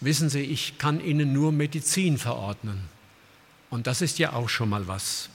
wissen 0.00 0.28
Sie, 0.28 0.40
ich 0.40 0.78
kann 0.78 1.00
Ihnen 1.00 1.32
nur 1.32 1.52
Medizin 1.52 2.18
verordnen. 2.18 2.88
Und 3.70 3.86
das 3.86 4.02
ist 4.02 4.18
ja 4.18 4.32
auch 4.32 4.48
schon 4.48 4.68
mal 4.68 4.86
was. 4.86 5.30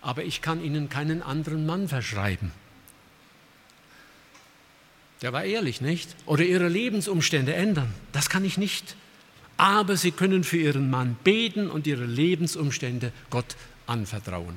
Aber 0.00 0.24
ich 0.24 0.40
kann 0.42 0.62
Ihnen 0.62 0.88
keinen 0.88 1.22
anderen 1.22 1.66
Mann 1.66 1.88
verschreiben. 1.88 2.52
Der 5.20 5.32
war 5.32 5.44
ehrlich, 5.44 5.80
nicht? 5.80 6.16
Oder 6.26 6.44
Ihre 6.44 6.68
Lebensumstände 6.68 7.54
ändern. 7.54 7.94
Das 8.10 8.28
kann 8.28 8.44
ich 8.44 8.58
nicht. 8.58 8.96
Aber 9.62 9.96
Sie 9.96 10.10
können 10.10 10.42
für 10.42 10.56
Ihren 10.56 10.90
Mann 10.90 11.14
beten 11.22 11.70
und 11.70 11.86
Ihre 11.86 12.04
Lebensumstände 12.04 13.12
Gott 13.30 13.54
anvertrauen. 13.86 14.56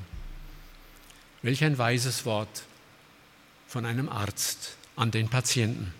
Welch 1.43 1.63
ein 1.63 1.77
weises 1.77 2.25
Wort 2.25 2.63
von 3.67 3.85
einem 3.85 4.09
Arzt 4.09 4.77
an 4.95 5.11
den 5.11 5.29
Patienten. 5.29 5.93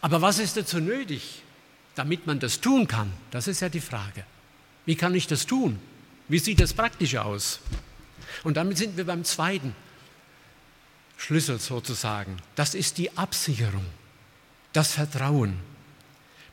Aber 0.00 0.22
was 0.22 0.38
ist 0.38 0.56
dazu 0.56 0.80
nötig, 0.80 1.42
damit 1.94 2.26
man 2.26 2.40
das 2.40 2.62
tun 2.62 2.88
kann? 2.88 3.12
Das 3.30 3.46
ist 3.46 3.60
ja 3.60 3.68
die 3.68 3.82
Frage. 3.82 4.24
Wie 4.86 4.96
kann 4.96 5.14
ich 5.14 5.26
das 5.26 5.44
tun? 5.44 5.78
Wie 6.28 6.38
sieht 6.38 6.60
das 6.60 6.72
praktisch 6.72 7.16
aus? 7.16 7.60
Und 8.42 8.56
damit 8.56 8.78
sind 8.78 8.96
wir 8.96 9.04
beim 9.04 9.24
zweiten 9.24 9.76
Schlüssel 11.18 11.60
sozusagen. 11.60 12.38
Das 12.54 12.74
ist 12.74 12.96
die 12.96 13.18
Absicherung, 13.18 13.84
das 14.72 14.92
Vertrauen. 14.92 15.67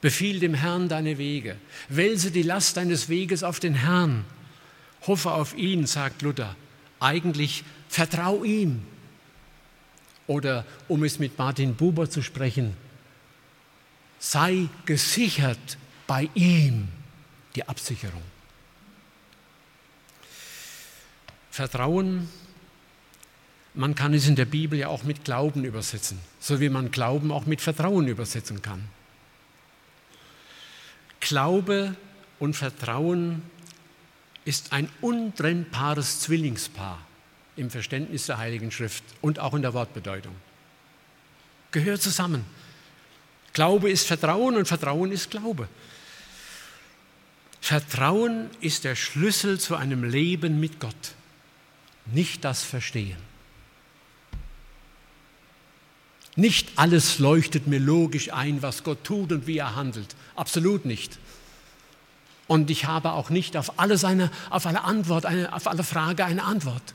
Befiehl 0.06 0.40
dem 0.40 0.54
Herrn 0.54 0.88
deine 0.88 1.18
Wege. 1.18 1.56
Wälze 1.90 2.30
die 2.30 2.44
Last 2.44 2.78
deines 2.78 3.10
Weges 3.10 3.42
auf 3.42 3.60
den 3.60 3.74
Herrn. 3.74 4.24
Hoffe 5.08 5.32
auf 5.32 5.58
ihn, 5.58 5.88
sagt 5.88 6.22
Luther. 6.22 6.56
Eigentlich 7.00 7.64
vertrau 7.90 8.44
ihm. 8.44 8.84
Oder 10.28 10.64
um 10.88 11.04
es 11.04 11.18
mit 11.18 11.40
Martin 11.40 11.74
Buber 11.74 12.08
zu 12.08 12.22
sprechen, 12.22 12.78
sei 14.20 14.70
gesichert 14.86 15.80
bei 16.06 16.30
ihm, 16.36 16.88
die 17.56 17.68
Absicherung. 17.68 18.22
Vertrauen, 21.50 22.30
man 23.74 23.96
kann 23.96 24.14
es 24.14 24.28
in 24.28 24.36
der 24.36 24.46
Bibel 24.46 24.78
ja 24.78 24.90
auch 24.90 25.02
mit 25.02 25.26
Glauben 25.26 25.66
übersetzen, 25.66 26.20
so 26.40 26.60
wie 26.60 26.70
man 26.70 26.92
Glauben 26.92 27.32
auch 27.32 27.48
mit 27.48 27.60
Vertrauen 27.60 28.08
übersetzen 28.08 28.62
kann. 28.62 28.88
Glaube 31.26 31.96
und 32.38 32.56
Vertrauen 32.56 33.42
ist 34.46 34.74
ein 34.74 34.88
untrennbares 35.02 36.20
Zwillingspaar 36.20 37.00
im 37.56 37.72
Verständnis 37.72 38.28
der 38.28 38.38
Heiligen 38.38 38.70
Schrift 38.70 39.04
und 39.22 39.40
auch 39.40 39.56
in 39.56 39.64
der 39.64 39.74
Wortbedeutung. 39.74 40.36
Gehört 41.72 42.04
zusammen. 42.04 42.46
Glaube 43.54 43.90
ist 43.90 44.06
Vertrauen 44.06 44.56
und 44.56 44.68
Vertrauen 44.68 45.12
ist 45.12 45.32
Glaube. 45.32 45.68
Vertrauen 47.60 48.52
ist 48.62 48.84
der 48.84 48.96
Schlüssel 48.96 49.60
zu 49.60 49.76
einem 49.76 50.04
Leben 50.04 50.60
mit 50.60 50.80
Gott, 50.80 51.16
nicht 52.06 52.46
das 52.46 52.62
Verstehen. 52.64 53.18
Nicht 56.36 56.78
alles 56.78 57.20
leuchtet 57.20 57.68
mir 57.68 57.80
logisch 57.80 58.34
ein, 58.34 58.62
was 58.62 58.84
Gott 58.84 59.04
tut 59.04 59.32
und 59.32 59.48
wie 59.48 59.58
er 59.58 59.76
handelt. 59.76 60.16
Absolut 60.36 60.86
nicht. 60.86 61.18
Und 62.48 62.70
ich 62.70 62.86
habe 62.86 63.14
auch 63.14 63.30
nicht 63.30 63.58
auf 63.58 63.80
alle, 63.80 63.98
seine, 63.98 64.30
auf 64.50 64.66
alle 64.66 64.84
Antwort, 64.84 65.26
eine, 65.26 65.54
auf 65.54 65.68
alle 65.68 65.84
Frage 65.84 66.26
eine 66.26 66.44
Antwort. 66.44 66.94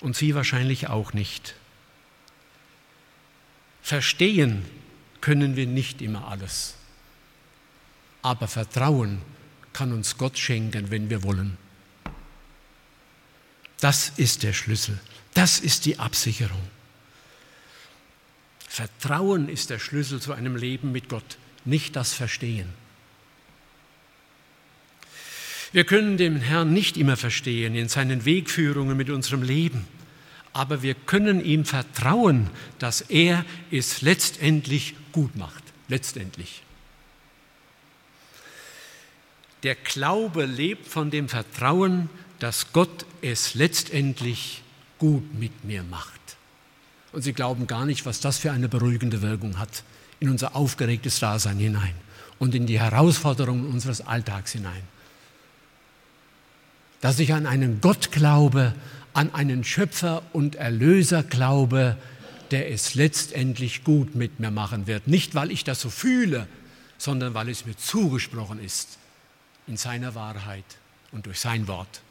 Und 0.00 0.16
Sie 0.16 0.34
wahrscheinlich 0.34 0.88
auch 0.88 1.12
nicht. 1.12 1.54
Verstehen 3.82 4.64
können 5.20 5.56
wir 5.56 5.66
nicht 5.66 6.02
immer 6.02 6.28
alles. 6.28 6.74
aber 8.22 8.48
Vertrauen 8.48 9.22
kann 9.72 9.92
uns 9.92 10.18
Gott 10.18 10.38
schenken, 10.38 10.90
wenn 10.90 11.10
wir 11.10 11.22
wollen. 11.22 11.56
Das 13.80 14.10
ist 14.16 14.42
der 14.42 14.52
Schlüssel. 14.52 14.98
Das 15.32 15.58
ist 15.58 15.86
die 15.86 15.98
Absicherung. 15.98 16.60
Vertrauen 18.70 19.48
ist 19.48 19.70
der 19.70 19.80
Schlüssel 19.80 20.22
zu 20.22 20.32
einem 20.32 20.54
Leben 20.54 20.92
mit 20.92 21.08
Gott, 21.08 21.38
nicht 21.64 21.96
das 21.96 22.12
Verstehen. 22.12 22.68
Wir 25.72 25.82
können 25.82 26.16
den 26.16 26.36
Herrn 26.36 26.72
nicht 26.72 26.96
immer 26.96 27.16
verstehen 27.16 27.74
in 27.74 27.88
seinen 27.88 28.24
Wegführungen 28.24 28.96
mit 28.96 29.10
unserem 29.10 29.42
Leben, 29.42 29.88
aber 30.52 30.82
wir 30.82 30.94
können 30.94 31.44
ihm 31.44 31.64
vertrauen, 31.64 32.48
dass 32.78 33.00
er 33.00 33.44
es 33.72 34.02
letztendlich 34.02 34.94
gut 35.10 35.34
macht. 35.34 35.64
Letztendlich. 35.88 36.62
Der 39.64 39.74
Glaube 39.74 40.46
lebt 40.46 40.86
von 40.86 41.10
dem 41.10 41.28
Vertrauen, 41.28 42.08
dass 42.38 42.72
Gott 42.72 43.04
es 43.20 43.54
letztendlich 43.54 44.62
gut 44.98 45.34
mit 45.34 45.64
mir 45.64 45.82
macht. 45.82 46.19
Und 47.12 47.22
Sie 47.22 47.32
glauben 47.32 47.66
gar 47.66 47.86
nicht, 47.86 48.06
was 48.06 48.20
das 48.20 48.38
für 48.38 48.52
eine 48.52 48.68
beruhigende 48.68 49.22
Wirkung 49.22 49.58
hat 49.58 49.82
in 50.20 50.28
unser 50.28 50.54
aufgeregtes 50.54 51.18
Dasein 51.18 51.58
hinein 51.58 51.94
und 52.38 52.54
in 52.54 52.66
die 52.66 52.78
Herausforderungen 52.78 53.66
unseres 53.66 54.06
Alltags 54.06 54.52
hinein. 54.52 54.82
Dass 57.00 57.18
ich 57.18 57.32
an 57.32 57.46
einen 57.46 57.80
Gott 57.80 58.12
glaube, 58.12 58.74
an 59.12 59.34
einen 59.34 59.64
Schöpfer 59.64 60.22
und 60.32 60.56
Erlöser 60.56 61.22
glaube, 61.22 61.96
der 62.50 62.70
es 62.70 62.94
letztendlich 62.94 63.84
gut 63.84 64.14
mit 64.14 64.40
mir 64.40 64.50
machen 64.50 64.86
wird. 64.86 65.08
Nicht, 65.08 65.34
weil 65.34 65.50
ich 65.50 65.64
das 65.64 65.80
so 65.80 65.88
fühle, 65.90 66.46
sondern 66.98 67.34
weil 67.34 67.48
es 67.48 67.64
mir 67.64 67.76
zugesprochen 67.76 68.62
ist 68.62 68.98
in 69.66 69.76
seiner 69.76 70.14
Wahrheit 70.14 70.64
und 71.12 71.26
durch 71.26 71.40
sein 71.40 71.66
Wort. 71.66 72.02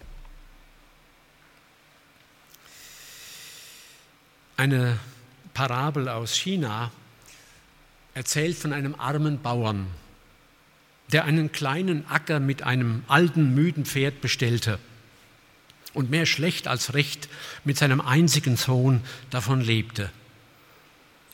Eine 4.59 4.99
Parabel 5.53 6.09
aus 6.09 6.35
China 6.35 6.91
erzählt 8.13 8.57
von 8.57 8.73
einem 8.73 8.93
armen 8.95 9.41
Bauern, 9.41 9.87
der 11.13 11.23
einen 11.23 11.53
kleinen 11.53 12.05
Acker 12.09 12.41
mit 12.41 12.63
einem 12.63 13.03
alten, 13.07 13.55
müden 13.55 13.85
Pferd 13.85 14.19
bestellte 14.19 14.77
und 15.93 16.09
mehr 16.09 16.25
schlecht 16.25 16.67
als 16.67 16.93
recht 16.93 17.29
mit 17.63 17.77
seinem 17.77 18.01
einzigen 18.01 18.57
Sohn 18.57 18.99
davon 19.29 19.61
lebte. 19.61 20.09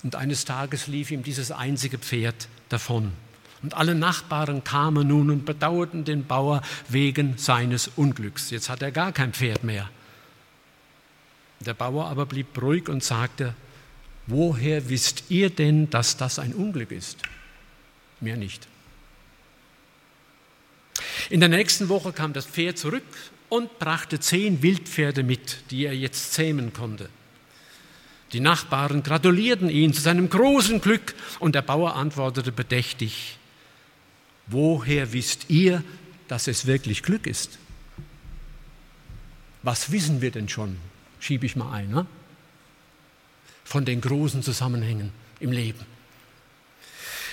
Und 0.03 0.15
eines 0.15 0.45
Tages 0.45 0.85
lief 0.85 1.09
ihm 1.09 1.23
dieses 1.23 1.51
einzige 1.51 1.97
Pferd 1.97 2.47
davon. 2.69 3.11
Und 3.63 3.73
alle 3.73 3.95
Nachbarn 3.95 4.63
kamen 4.63 5.07
nun 5.07 5.31
und 5.31 5.45
bedauerten 5.45 6.05
den 6.05 6.27
Bauer 6.27 6.61
wegen 6.89 7.39
seines 7.39 7.87
Unglücks. 7.95 8.51
Jetzt 8.51 8.69
hat 8.69 8.83
er 8.83 8.91
gar 8.91 9.11
kein 9.11 9.33
Pferd 9.33 9.63
mehr. 9.63 9.89
Der 11.65 11.73
Bauer 11.73 12.05
aber 12.05 12.25
blieb 12.25 12.61
ruhig 12.61 12.89
und 12.89 13.03
sagte, 13.03 13.55
woher 14.27 14.89
wisst 14.89 15.25
ihr 15.29 15.49
denn, 15.49 15.89
dass 15.89 16.17
das 16.17 16.39
ein 16.39 16.53
Unglück 16.53 16.91
ist? 16.91 17.19
Mehr 18.19 18.37
nicht. 18.37 18.67
In 21.29 21.39
der 21.39 21.49
nächsten 21.49 21.89
Woche 21.89 22.13
kam 22.13 22.33
das 22.33 22.45
Pferd 22.45 22.77
zurück 22.77 23.03
und 23.49 23.79
brachte 23.79 24.19
zehn 24.19 24.61
Wildpferde 24.61 25.23
mit, 25.23 25.71
die 25.71 25.85
er 25.85 25.95
jetzt 25.95 26.33
zähmen 26.33 26.71
konnte. 26.73 27.09
Die 28.31 28.39
Nachbarn 28.39 29.01
gratulierten 29.01 29.69
ihn 29.69 29.93
zu 29.93 30.01
seinem 30.01 30.29
großen 30.29 30.81
Glück 30.81 31.15
und 31.39 31.55
der 31.55 31.61
Bauer 31.61 31.95
antwortete 31.95 32.51
bedächtig, 32.51 33.37
Woher 34.47 35.11
wisst 35.13 35.49
ihr, 35.49 35.83
dass 36.27 36.47
es 36.47 36.67
wirklich 36.67 37.01
Glück 37.01 37.25
ist? 37.25 37.57
Was 39.63 39.91
wissen 39.91 40.21
wir 40.21 40.29
denn 40.29 40.47
schon? 40.49 40.77
Schiebe 41.19 41.45
ich 41.45 41.55
mal 41.55 41.71
ein. 41.71 41.89
Ne? 41.89 42.05
Von 43.63 43.85
den 43.85 44.01
großen 44.01 44.43
Zusammenhängen 44.43 45.11
im 45.39 45.51
Leben. 45.51 45.79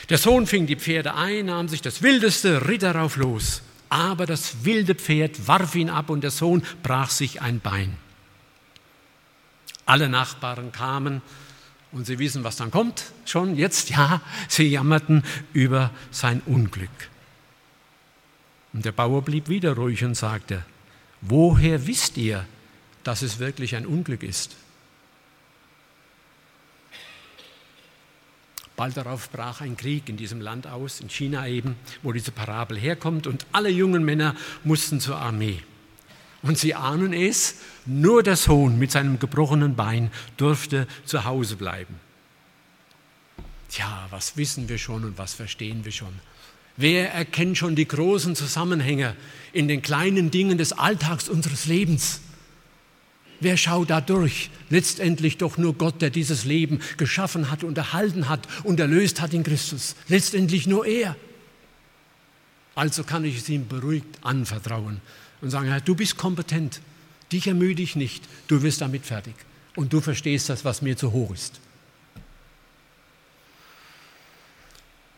Der 0.09 0.19
Sohn 0.19 0.47
fing 0.47 0.67
die 0.67 0.77
Pferde 0.77 1.15
ein, 1.15 1.47
nahm 1.47 1.69
sich 1.69 1.83
das 1.83 2.03
Wildeste, 2.03 2.67
ritt 2.67 2.83
darauf 2.83 3.17
los. 3.17 3.63
Aber 3.89 4.27
das 4.27 4.65
wilde 4.65 4.95
Pferd 4.95 5.47
warf 5.47 5.75
ihn 5.75 5.91
ab 5.91 6.11
und 6.11 6.23
der 6.23 6.31
Sohn 6.31 6.63
brach 6.83 7.11
sich 7.11 7.43
ein 7.43 7.61
Bein. 7.61 7.97
Alle 9.85 10.09
Nachbarn 10.09 10.73
kamen 10.73 11.21
und 11.93 12.07
Sie 12.07 12.19
wissen, 12.19 12.43
was 12.43 12.57
dann 12.57 12.71
kommt, 12.71 13.13
schon 13.27 13.57
jetzt, 13.57 13.91
ja, 13.91 14.23
sie 14.49 14.69
jammerten 14.69 15.23
über 15.53 15.91
sein 16.11 16.41
Unglück. 16.47 16.89
Und 18.73 18.85
der 18.85 18.93
Bauer 18.93 19.23
blieb 19.23 19.49
wieder 19.49 19.75
ruhig 19.75 20.03
und 20.03 20.15
sagte, 20.15 20.65
woher 21.21 21.87
wisst 21.87 22.17
ihr, 22.17 22.47
dass 23.05 23.23
es 23.23 23.39
wirklich 23.39 23.77
ein 23.77 23.87
Unglück 23.87 24.23
ist? 24.23 24.57
Bald 28.77 28.97
darauf 28.97 29.31
brach 29.31 29.61
ein 29.61 29.77
Krieg 29.77 30.09
in 30.09 30.17
diesem 30.17 30.41
Land 30.41 30.67
aus, 30.67 31.01
in 31.01 31.09
China 31.09 31.47
eben, 31.47 31.77
wo 32.03 32.13
diese 32.13 32.33
Parabel 32.33 32.79
herkommt, 32.79 33.27
und 33.27 33.47
alle 33.53 33.69
jungen 33.69 34.05
Männer 34.05 34.35
mussten 34.65 34.99
zur 34.99 35.19
Armee. 35.19 35.61
Und 36.43 36.59
sie 36.59 36.75
ahnen 36.75 37.13
es, 37.13 37.57
nur 37.87 38.23
der 38.23 38.37
Sohn 38.37 38.79
mit 38.79 38.91
seinem 38.91 39.19
gebrochenen 39.19 39.77
Bein 39.77 40.11
durfte 40.37 40.89
zu 41.05 41.25
Hause 41.25 41.57
bleiben. 41.57 41.95
Tja, 43.69 44.07
was 44.11 44.37
wissen 44.37 44.69
wir 44.69 44.79
schon 44.79 45.05
und 45.05 45.19
was 45.19 45.35
verstehen 45.35 45.85
wir 45.85 45.93
schon? 45.93 46.13
Wer 46.77 47.13
erkennt 47.13 47.59
schon 47.59 47.77
die 47.77 47.87
großen 47.87 48.35
Zusammenhänge 48.35 49.15
in 49.53 49.69
den 49.69 49.83
kleinen 49.83 50.31
Dingen 50.31 50.59
des 50.59 50.73
Alltags 50.73 51.29
unseres 51.29 51.67
Lebens? 51.67 52.21
Wer 53.43 53.57
schaut 53.57 53.91
da 53.91 54.01
durch? 54.01 54.51
Letztendlich 54.71 55.37
doch 55.37 55.59
nur 55.59 55.75
Gott, 55.75 56.01
der 56.01 56.11
dieses 56.11 56.45
Leben 56.45 56.81
geschaffen 56.97 57.51
hat 57.51 57.65
und 57.65 57.77
erhalten 57.77 58.29
hat 58.29 58.47
und 58.63 58.79
erlöst 58.79 59.21
hat 59.21 59.35
in 59.35 59.43
Christus. 59.43 59.97
Letztendlich 60.07 60.69
nur 60.69 60.87
er. 60.87 61.17
Also 62.77 63.03
kann 63.03 63.25
ich 63.25 63.39
es 63.39 63.49
ihm 63.49 63.67
beruhigt 63.67 64.07
anvertrauen 64.23 65.01
und 65.41 65.51
sagen, 65.51 65.67
Herr, 65.67 65.81
du 65.81 65.97
bist 65.97 66.17
kompetent, 66.17 66.81
dich 67.33 67.49
ermüde 67.49 67.83
ich 67.83 67.97
nicht, 67.97 68.25
du 68.47 68.63
wirst 68.63 68.81
damit 68.81 69.05
fertig 69.05 69.35
und 69.75 69.93
du 69.93 70.01
verstehst 70.01 70.49
das, 70.49 70.65
was 70.65 70.81
mir 70.81 70.97
zu 70.97 71.11
hoch 71.11 71.35
ist. 71.35 71.59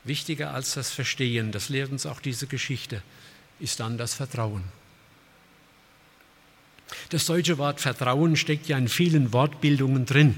Wichtiger 0.02 0.54
als 0.54 0.72
das 0.72 0.90
Verstehen, 0.90 1.52
das 1.52 1.68
lehrt 1.68 1.92
uns 1.92 2.06
auch 2.06 2.20
diese 2.20 2.46
Geschichte, 2.46 3.02
ist 3.60 3.80
dann 3.80 3.98
das 3.98 4.14
Vertrauen. 4.14 4.64
Das 7.10 7.26
deutsche 7.26 7.58
Wort 7.58 7.80
Vertrauen 7.80 8.36
steckt 8.36 8.68
ja 8.68 8.78
in 8.78 8.88
vielen 8.88 9.32
Wortbildungen 9.32 10.06
drin. 10.06 10.36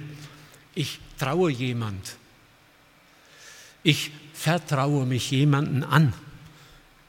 Ich 0.74 1.00
traue 1.18 1.50
jemand. 1.50 2.16
Ich 3.82 4.10
vertraue 4.34 5.06
mich 5.06 5.30
jemanden 5.30 5.84
an. 5.84 6.12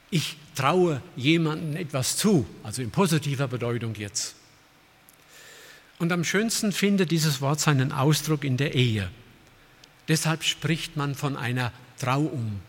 Ich 0.09 0.37
traue 0.55 1.01
jemandem 1.15 1.75
etwas 1.75 2.17
zu, 2.17 2.47
also 2.63 2.81
in 2.81 2.91
positiver 2.91 3.47
Bedeutung 3.47 3.95
jetzt. 3.95 4.35
Und 5.99 6.11
am 6.11 6.23
schönsten 6.23 6.71
findet 6.71 7.11
dieses 7.11 7.41
Wort 7.41 7.59
seinen 7.59 7.91
Ausdruck 7.91 8.43
in 8.43 8.57
der 8.57 8.75
Ehe. 8.75 9.09
Deshalb 10.07 10.43
spricht 10.43 10.95
man 10.95 11.15
von 11.15 11.35
einer 11.35 11.73
Trauung, 11.99 12.59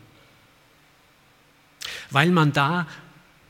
weil 2.11 2.31
man 2.31 2.53
da 2.53 2.89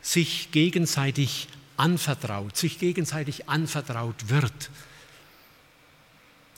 sich 0.02 0.50
gegenseitig 0.50 1.48
anvertraut, 1.78 2.56
sich 2.56 2.78
gegenseitig 2.78 3.48
anvertraut 3.48 4.28
wird. 4.28 4.70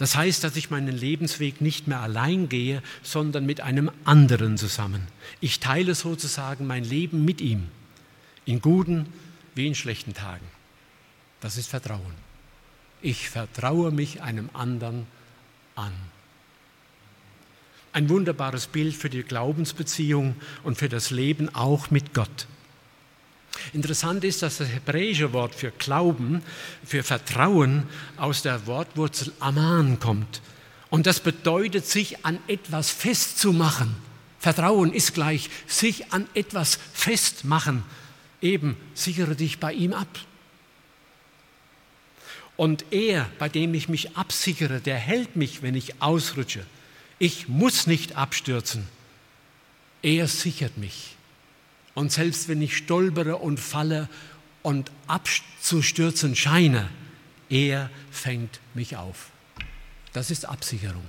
Das 0.01 0.17
heißt, 0.17 0.43
dass 0.43 0.57
ich 0.57 0.71
meinen 0.71 0.97
Lebensweg 0.97 1.61
nicht 1.61 1.87
mehr 1.87 2.01
allein 2.01 2.49
gehe, 2.49 2.83
sondern 3.03 3.45
mit 3.45 3.61
einem 3.61 3.91
anderen 4.05 4.57
zusammen. 4.57 5.07
Ich 5.41 5.61
teile 5.61 5.95
sozusagen 5.95 6.67
mein 6.67 6.85
Leben 6.85 7.25
mit 7.25 7.43
ihm, 7.43 7.69
in 8.47 8.63
guten 8.63 9.07
wie 9.55 9.67
in 9.67 9.75
schlechten 9.75 10.15
Tagen. 10.15 10.47
Das 11.41 11.59
ist 11.59 11.69
Vertrauen. 11.69 12.15
Ich 13.03 13.29
vertraue 13.29 13.91
mich 13.91 14.23
einem 14.23 14.49
anderen 14.55 15.07
an. 15.75 15.93
Ein 17.93 18.09
wunderbares 18.09 18.69
Bild 18.69 18.95
für 18.95 19.11
die 19.11 19.23
Glaubensbeziehung 19.23 20.35
und 20.63 20.79
für 20.79 20.89
das 20.89 21.11
Leben 21.11 21.55
auch 21.55 21.91
mit 21.91 22.15
Gott. 22.15 22.47
Interessant 23.73 24.25
ist, 24.25 24.43
dass 24.43 24.59
das 24.59 24.69
hebräische 24.69 25.33
Wort 25.33 25.55
für 25.55 25.71
Glauben, 25.73 26.43
für 26.85 27.03
Vertrauen 27.03 27.85
aus 28.17 28.43
der 28.43 28.67
Wortwurzel 28.67 29.33
Aman 29.41 29.99
kommt. 30.01 30.41
Und 30.89 31.07
das 31.07 31.21
bedeutet, 31.21 31.87
sich 31.87 32.25
an 32.25 32.39
etwas 32.49 32.91
festzumachen. 32.91 33.95
Vertrauen 34.39 34.93
ist 34.93 35.15
gleich 35.15 35.51
sich 35.67 36.13
an 36.13 36.27
etwas 36.35 36.79
festmachen. 36.93 37.85
Eben, 38.41 38.77
sichere 38.95 39.37
dich 39.37 39.59
bei 39.59 39.73
ihm 39.73 39.93
ab. 39.93 40.09
Und 42.57 42.85
er, 42.91 43.29
bei 43.39 43.49
dem 43.49 43.73
ich 43.75 43.89
mich 43.89 44.17
absichere, 44.17 44.81
der 44.81 44.97
hält 44.97 45.37
mich, 45.37 45.63
wenn 45.63 45.75
ich 45.75 46.03
ausrutsche. 46.03 46.65
Ich 47.19 47.49
muss 47.49 47.87
nicht 47.87 48.17
abstürzen. 48.17 48.87
Er 50.03 50.27
sichert 50.27 50.77
mich. 50.77 51.17
Und 52.01 52.11
selbst 52.11 52.49
wenn 52.49 52.63
ich 52.63 52.79
stolpere 52.79 53.37
und 53.37 53.61
falle 53.61 54.09
und 54.63 54.91
abzustürzen 55.07 56.35
scheine, 56.35 56.89
er 57.51 57.91
fängt 58.11 58.59
mich 58.73 58.97
auf. 58.97 59.29
Das 60.15 60.31
ist 60.31 60.47
Absicherung. 60.47 61.05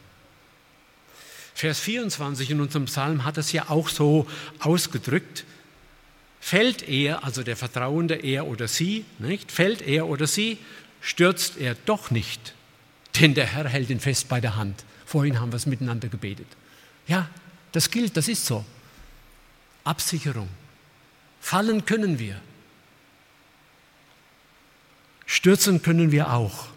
Vers 1.54 1.80
24 1.80 2.52
in 2.52 2.60
unserem 2.60 2.88
Psalm 2.88 3.24
hat 3.24 3.38
es 3.38 3.54
ja 3.54 3.70
auch 3.70 3.88
so 3.88 4.28
ausgedrückt. 4.60 5.46
Fällt 6.42 6.86
er, 6.90 7.24
also 7.24 7.42
der 7.42 7.56
Vertrauende, 7.56 8.16
er 8.16 8.46
oder 8.48 8.68
sie, 8.68 9.06
nicht? 9.18 9.50
Fällt 9.50 9.82
er 9.82 10.08
oder 10.08 10.28
sie, 10.28 10.58
stürzt 11.00 11.56
er 11.56 11.76
doch 11.86 12.12
nicht, 12.12 12.54
denn 13.22 13.34
der 13.34 13.46
Herr 13.46 13.70
hält 13.70 13.90
ihn 13.92 14.02
fest 14.02 14.28
bei 14.28 14.42
der 14.42 14.58
Hand. 14.58 14.84
Vorhin 15.06 15.40
haben 15.40 15.54
wir 15.54 15.58
es 15.58 15.66
miteinander 15.68 16.10
gebetet. 16.10 16.48
Ja, 17.08 17.30
das 17.72 17.90
gilt, 17.92 18.18
das 18.18 18.28
ist 18.28 18.46
so. 18.46 18.66
Absicherung. 19.86 20.50
Fallen 21.42 21.86
können 21.86 22.20
wir. 22.20 22.40
Stürzen 25.26 25.82
können 25.82 26.12
wir 26.12 26.32
auch. 26.32 26.68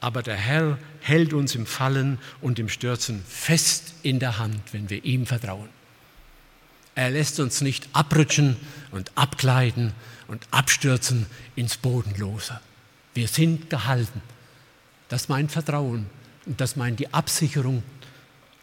Aber 0.00 0.22
der 0.22 0.36
Herr 0.36 0.78
hält 1.00 1.32
uns 1.32 1.54
im 1.54 1.66
Fallen 1.66 2.18
und 2.40 2.58
im 2.58 2.68
Stürzen 2.68 3.22
fest 3.28 3.94
in 4.02 4.18
der 4.18 4.38
Hand, 4.38 4.72
wenn 4.72 4.90
wir 4.90 5.04
ihm 5.04 5.26
vertrauen. 5.26 5.68
Er 6.94 7.10
lässt 7.10 7.38
uns 7.38 7.60
nicht 7.60 7.88
abrutschen 7.92 8.56
und 8.90 9.12
abgleiten 9.14 9.92
und 10.26 10.46
abstürzen 10.50 11.26
ins 11.54 11.76
Bodenlose. 11.76 12.58
Wir 13.14 13.28
sind 13.28 13.68
gehalten. 13.68 14.22
Das 15.08 15.28
meint 15.28 15.52
Vertrauen 15.52 16.06
und 16.46 16.60
das 16.60 16.76
meint 16.76 16.98
die 16.98 17.12
Absicherung 17.12 17.82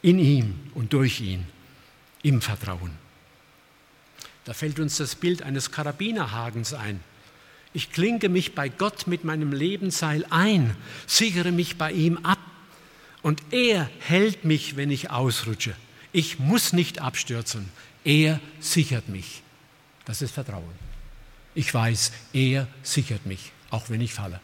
in 0.02 0.18
ihm 0.18 0.60
und 0.74 0.92
durch 0.94 1.22
ihn, 1.22 1.46
im 2.24 2.42
Vertrauen. 2.42 3.03
Da 4.46 4.54
fällt 4.54 4.80
uns 4.80 4.98
das 4.98 5.16
Bild 5.16 5.42
eines 5.42 5.72
Karabinerhagens 5.72 6.74
ein. 6.74 7.00
Ich 7.74 7.92
klinke 7.92 8.30
mich 8.30 8.54
bei 8.54 8.70
Gott 8.70 9.08
mit 9.08 9.24
meinem 9.24 9.52
Lebensseil 9.52 10.26
ein, 10.30 10.76
sichere 11.08 11.52
mich 11.52 11.78
bei 11.78 11.92
ihm 11.92 12.18
ab 12.18 12.40
und 13.22 13.42
er 13.52 13.90
hält 14.00 14.46
mich, 14.46 14.76
wenn 14.76 14.92
ich 14.92 15.10
ausrutsche. 15.10 15.76
Ich 16.12 16.38
muss 16.38 16.74
nicht 16.74 17.00
abstürzen, 17.00 17.70
er 18.04 18.40
sichert 18.60 19.10
mich. 19.10 19.42
Das 20.06 20.22
ist 20.22 20.34
Vertrauen. 20.34 20.76
Ich 21.56 21.74
weiß, 21.74 22.12
er 22.34 22.68
sichert 22.84 23.26
mich, 23.26 23.52
auch 23.72 23.90
wenn 23.90 24.02
ich 24.02 24.14
falle. 24.14 24.40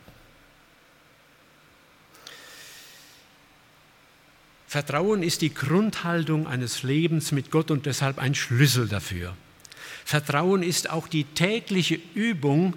Vertrauen 4.67 5.23
ist 5.23 5.41
die 5.41 5.53
Grundhaltung 5.53 6.47
eines 6.47 6.83
Lebens 6.83 7.31
mit 7.31 7.51
Gott 7.51 7.71
und 7.71 7.85
deshalb 7.85 8.19
ein 8.19 8.35
Schlüssel 8.35 8.87
dafür. 8.87 9.35
Vertrauen 10.05 10.63
ist 10.63 10.89
auch 10.89 11.07
die 11.07 11.23
tägliche 11.23 11.99
Übung 12.13 12.75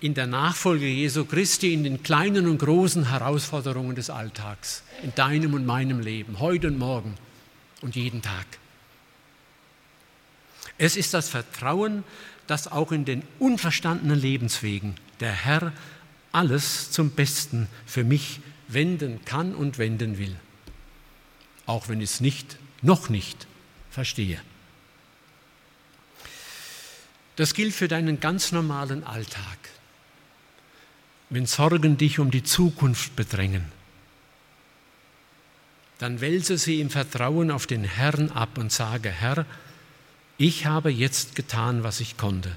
in 0.00 0.14
der 0.14 0.26
Nachfolge 0.26 0.86
Jesu 0.86 1.24
Christi 1.24 1.74
in 1.74 1.84
den 1.84 2.02
kleinen 2.02 2.46
und 2.46 2.58
großen 2.58 3.10
Herausforderungen 3.10 3.96
des 3.96 4.10
Alltags, 4.10 4.82
in 5.02 5.14
deinem 5.14 5.54
und 5.54 5.66
meinem 5.66 6.00
Leben, 6.00 6.38
heute 6.38 6.68
und 6.68 6.78
morgen 6.78 7.14
und 7.80 7.96
jeden 7.96 8.22
Tag. 8.22 8.46
Es 10.78 10.96
ist 10.96 11.14
das 11.14 11.28
Vertrauen, 11.28 12.04
dass 12.46 12.70
auch 12.70 12.92
in 12.92 13.04
den 13.04 13.22
unverstandenen 13.38 14.18
Lebenswegen 14.18 14.94
der 15.20 15.32
Herr 15.32 15.72
alles 16.30 16.90
zum 16.90 17.10
Besten 17.10 17.66
für 17.84 18.04
mich 18.04 18.40
wenden 18.68 19.24
kann 19.24 19.54
und 19.54 19.78
wenden 19.78 20.18
will, 20.18 20.36
auch 21.66 21.88
wenn 21.88 22.00
ich 22.00 22.10
es 22.10 22.20
nicht, 22.20 22.56
noch 22.82 23.08
nicht 23.08 23.46
verstehe. 23.90 24.40
Das 27.38 27.54
gilt 27.54 27.74
für 27.74 27.88
deinen 27.88 28.20
ganz 28.20 28.52
normalen 28.52 29.02
Alltag 29.04 29.58
wenn 31.30 31.46
Sorgen 31.46 31.96
dich 31.96 32.18
um 32.18 32.30
die 32.30 32.42
Zukunft 32.42 33.14
bedrängen, 33.16 33.64
dann 35.98 36.20
wälze 36.20 36.58
sie 36.58 36.80
im 36.80 36.90
Vertrauen 36.90 37.50
auf 37.50 37.66
den 37.66 37.84
Herrn 37.84 38.30
ab 38.30 38.56
und 38.56 38.72
sage, 38.72 39.10
Herr, 39.10 39.44
ich 40.36 40.66
habe 40.66 40.90
jetzt 40.90 41.34
getan, 41.34 41.82
was 41.82 42.00
ich 42.00 42.16
konnte. 42.16 42.56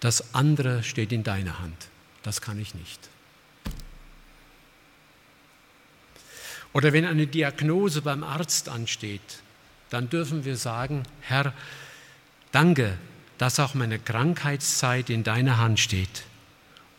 Das 0.00 0.34
andere 0.34 0.82
steht 0.82 1.12
in 1.12 1.24
deiner 1.24 1.58
Hand. 1.58 1.88
Das 2.22 2.40
kann 2.40 2.60
ich 2.60 2.74
nicht. 2.74 3.08
Oder 6.74 6.92
wenn 6.92 7.06
eine 7.06 7.26
Diagnose 7.26 8.02
beim 8.02 8.22
Arzt 8.22 8.68
ansteht, 8.68 9.40
dann 9.88 10.10
dürfen 10.10 10.44
wir 10.44 10.56
sagen, 10.56 11.04
Herr, 11.22 11.54
danke, 12.52 12.98
dass 13.38 13.60
auch 13.60 13.74
meine 13.74 13.98
Krankheitszeit 13.98 15.10
in 15.10 15.24
deiner 15.24 15.58
Hand 15.58 15.80
steht 15.80 16.24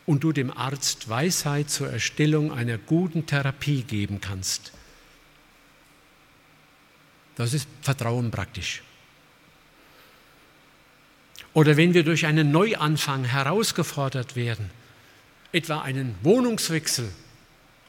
und 0.06 0.24
du 0.24 0.32
dem 0.32 0.50
Arzt 0.50 1.08
Weisheit 1.08 1.70
zur 1.70 1.90
Erstellung 1.90 2.52
einer 2.52 2.78
guten 2.78 3.26
Therapie 3.26 3.82
geben 3.82 4.20
kannst. 4.20 4.72
Das 7.36 7.54
ist 7.54 7.68
Vertrauen 7.82 8.30
praktisch. 8.30 8.82
Oder 11.52 11.76
wenn 11.76 11.94
wir 11.94 12.04
durch 12.04 12.26
einen 12.26 12.50
Neuanfang 12.50 13.24
herausgefordert 13.24 14.36
werden, 14.36 14.70
etwa 15.52 15.80
einen 15.80 16.14
Wohnungswechsel 16.22 17.10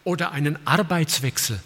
oder 0.04 0.32
einen 0.32 0.66
Arbeitswechsel, 0.66 1.60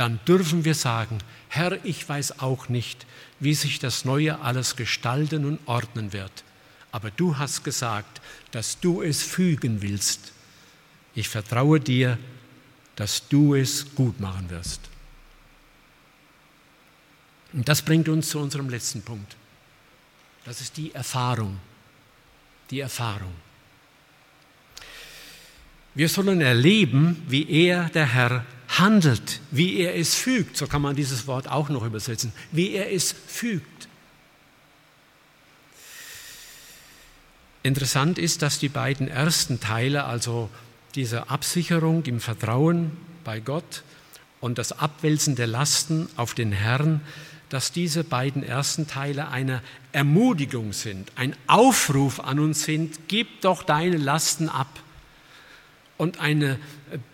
dann 0.00 0.18
dürfen 0.26 0.64
wir 0.64 0.74
sagen, 0.74 1.18
Herr, 1.48 1.84
ich 1.84 2.08
weiß 2.08 2.40
auch 2.40 2.68
nicht, 2.68 3.06
wie 3.38 3.54
sich 3.54 3.78
das 3.78 4.04
Neue 4.04 4.40
alles 4.40 4.76
gestalten 4.76 5.44
und 5.44 5.60
ordnen 5.66 6.12
wird 6.12 6.44
aber 6.92 7.10
du 7.10 7.38
hast 7.38 7.62
gesagt, 7.64 8.20
dass 8.50 8.80
du 8.80 9.02
es 9.02 9.22
fügen 9.22 9.82
willst. 9.82 10.32
Ich 11.14 11.28
vertraue 11.28 11.80
dir, 11.80 12.18
dass 12.96 13.28
du 13.28 13.54
es 13.54 13.94
gut 13.94 14.20
machen 14.20 14.50
wirst. 14.50 14.80
Und 17.52 17.68
das 17.68 17.82
bringt 17.82 18.08
uns 18.08 18.28
zu 18.28 18.38
unserem 18.38 18.68
letzten 18.68 19.02
Punkt. 19.02 19.36
Das 20.44 20.60
ist 20.60 20.76
die 20.76 20.94
Erfahrung. 20.94 21.58
Die 22.70 22.80
Erfahrung. 22.80 23.34
Wir 25.94 26.08
sollen 26.08 26.40
erleben, 26.40 27.22
wie 27.26 27.48
er, 27.48 27.88
der 27.88 28.06
Herr, 28.06 28.44
handelt, 28.78 29.40
wie 29.50 29.78
er 29.78 29.96
es 29.96 30.14
fügt. 30.14 30.56
So 30.56 30.66
kann 30.66 30.82
man 30.82 30.96
dieses 30.96 31.26
Wort 31.26 31.48
auch 31.48 31.68
noch 31.68 31.84
übersetzen. 31.84 32.32
Wie 32.52 32.72
er 32.72 32.92
es 32.92 33.12
fügt. 33.12 33.88
Interessant 37.62 38.18
ist, 38.18 38.42
dass 38.42 38.58
die 38.58 38.68
beiden 38.68 39.08
ersten 39.08 39.60
Teile, 39.60 40.04
also 40.04 40.48
diese 40.94 41.28
Absicherung 41.28 42.04
im 42.04 42.20
Vertrauen 42.20 42.92
bei 43.22 43.40
Gott 43.40 43.82
und 44.40 44.56
das 44.56 44.72
Abwälzen 44.72 45.36
der 45.36 45.46
Lasten 45.46 46.08
auf 46.16 46.32
den 46.34 46.52
Herrn, 46.52 47.02
dass 47.50 47.72
diese 47.72 48.04
beiden 48.04 48.42
ersten 48.42 48.86
Teile 48.86 49.28
eine 49.28 49.60
Ermutigung 49.92 50.72
sind, 50.72 51.12
ein 51.16 51.36
Aufruf 51.48 52.20
an 52.20 52.38
uns 52.38 52.62
sind, 52.62 53.08
gib 53.08 53.42
doch 53.42 53.62
deine 53.62 53.98
Lasten 53.98 54.48
ab 54.48 54.80
und 56.00 56.20
eine 56.20 56.58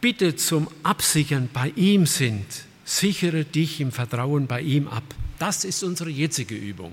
Bitte 0.01 0.37
zum 0.37 0.69
Absichern 0.83 1.49
bei 1.53 1.73
ihm 1.77 2.07
sind, 2.07 2.47
sichere 2.85 3.45
dich 3.45 3.81
im 3.81 3.93
Vertrauen 3.93 4.47
bei 4.47 4.61
ihm 4.61 4.89
ab. 4.89 5.05
Das 5.39 5.65
ist 5.65 5.83
unsere 5.83 6.11
jetzige 6.11 6.55
Übung 6.55 6.93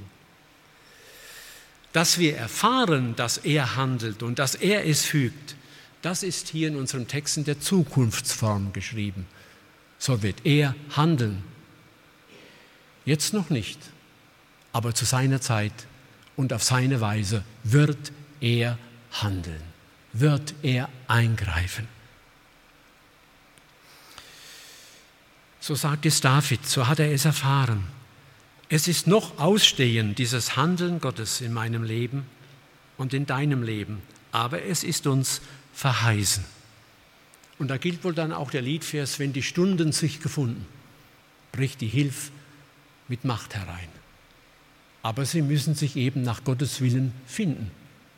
dass 1.93 2.17
wir 2.17 2.35
erfahren, 2.35 3.15
dass 3.15 3.37
er 3.37 3.75
handelt 3.75 4.23
und 4.23 4.39
dass 4.39 4.55
er 4.55 4.85
es 4.85 5.05
fügt, 5.05 5.55
das 6.01 6.23
ist 6.23 6.49
hier 6.49 6.67
in 6.67 6.75
unserem 6.75 7.07
Text 7.07 7.37
in 7.37 7.45
der 7.45 7.61
Zukunftsform 7.61 8.73
geschrieben. 8.73 9.25
So 9.99 10.21
wird 10.21 10.41
er 10.43 10.75
handeln. 10.97 11.43
Jetzt 13.05 13.33
noch 13.33 13.49
nicht, 13.49 13.79
aber 14.73 14.93
zu 14.93 15.05
seiner 15.05 15.39
Zeit 15.39 15.73
und 16.35 16.51
auf 16.51 16.63
seine 16.63 16.99
Weise 16.99 17.43
wird 17.63 18.11
er 18.41 18.77
handeln, 19.11 19.61
wird 20.13 20.53
er 20.61 20.89
eingreifen. 21.07 21.87
So 25.59 25.75
sagt 25.75 26.05
es 26.05 26.21
David, 26.21 26.65
so 26.65 26.87
hat 26.87 26.99
er 26.99 27.11
es 27.11 27.25
erfahren. 27.25 27.83
Es 28.69 28.87
ist 28.87 29.07
noch 29.07 29.39
ausstehend, 29.39 30.17
dieses 30.19 30.55
Handeln 30.55 30.99
Gottes 30.99 31.41
in 31.41 31.53
meinem 31.53 31.83
Leben 31.83 32.25
und 32.97 33.13
in 33.13 33.25
deinem 33.25 33.63
Leben, 33.63 34.01
aber 34.31 34.63
es 34.63 34.83
ist 34.83 35.07
uns 35.07 35.41
verheißen. 35.73 36.43
Und 37.59 37.69
da 37.69 37.77
gilt 37.77 38.03
wohl 38.03 38.13
dann 38.13 38.33
auch 38.33 38.51
der 38.51 38.61
Liedvers, 38.61 39.19
wenn 39.19 39.31
die 39.31 39.43
Stunden 39.43 39.91
sich 39.91 40.19
gefunden, 40.19 40.65
bricht 41.51 41.81
die 41.81 41.87
Hilfe 41.87 42.31
mit 43.07 43.25
Macht 43.25 43.55
herein. 43.55 43.89
Aber 45.01 45.25
sie 45.25 45.41
müssen 45.41 45.75
sich 45.75 45.95
eben 45.95 46.23
nach 46.23 46.43
Gottes 46.43 46.81
Willen 46.81 47.13
finden 47.25 47.71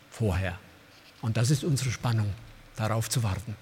vorher. 0.09 0.57
Und 1.25 1.37
das 1.37 1.49
ist 1.49 1.63
unsere 1.63 1.89
Spannung, 1.89 2.31
darauf 2.75 3.09
zu 3.09 3.23
warten. 3.23 3.55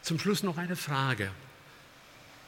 Zum 0.00 0.20
Schluss 0.20 0.44
noch 0.44 0.58
eine 0.58 0.76
Frage. 0.76 1.28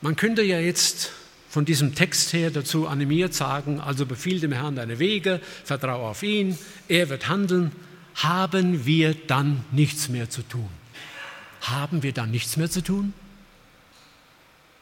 Man 0.02 0.14
könnte 0.14 0.42
ja 0.42 0.60
jetzt 0.60 1.10
von 1.48 1.64
diesem 1.64 1.96
Text 1.96 2.32
her 2.32 2.52
dazu 2.52 2.86
animiert, 2.86 3.34
sagen, 3.34 3.80
also 3.80 4.06
befiehl 4.06 4.38
dem 4.38 4.52
Herrn 4.52 4.76
deine 4.76 5.00
Wege, 5.00 5.40
vertraue 5.64 6.10
auf 6.10 6.22
ihn, 6.22 6.56
er 6.86 7.08
wird 7.08 7.28
handeln, 7.28 7.72
haben 8.14 8.86
wir 8.86 9.14
dann 9.14 9.64
nichts 9.72 10.08
mehr 10.08 10.30
zu 10.30 10.42
tun? 10.42 10.68
Haben 11.62 12.04
wir 12.04 12.12
dann 12.12 12.30
nichts 12.30 12.56
mehr 12.56 12.70
zu 12.70 12.82
tun, 12.82 13.14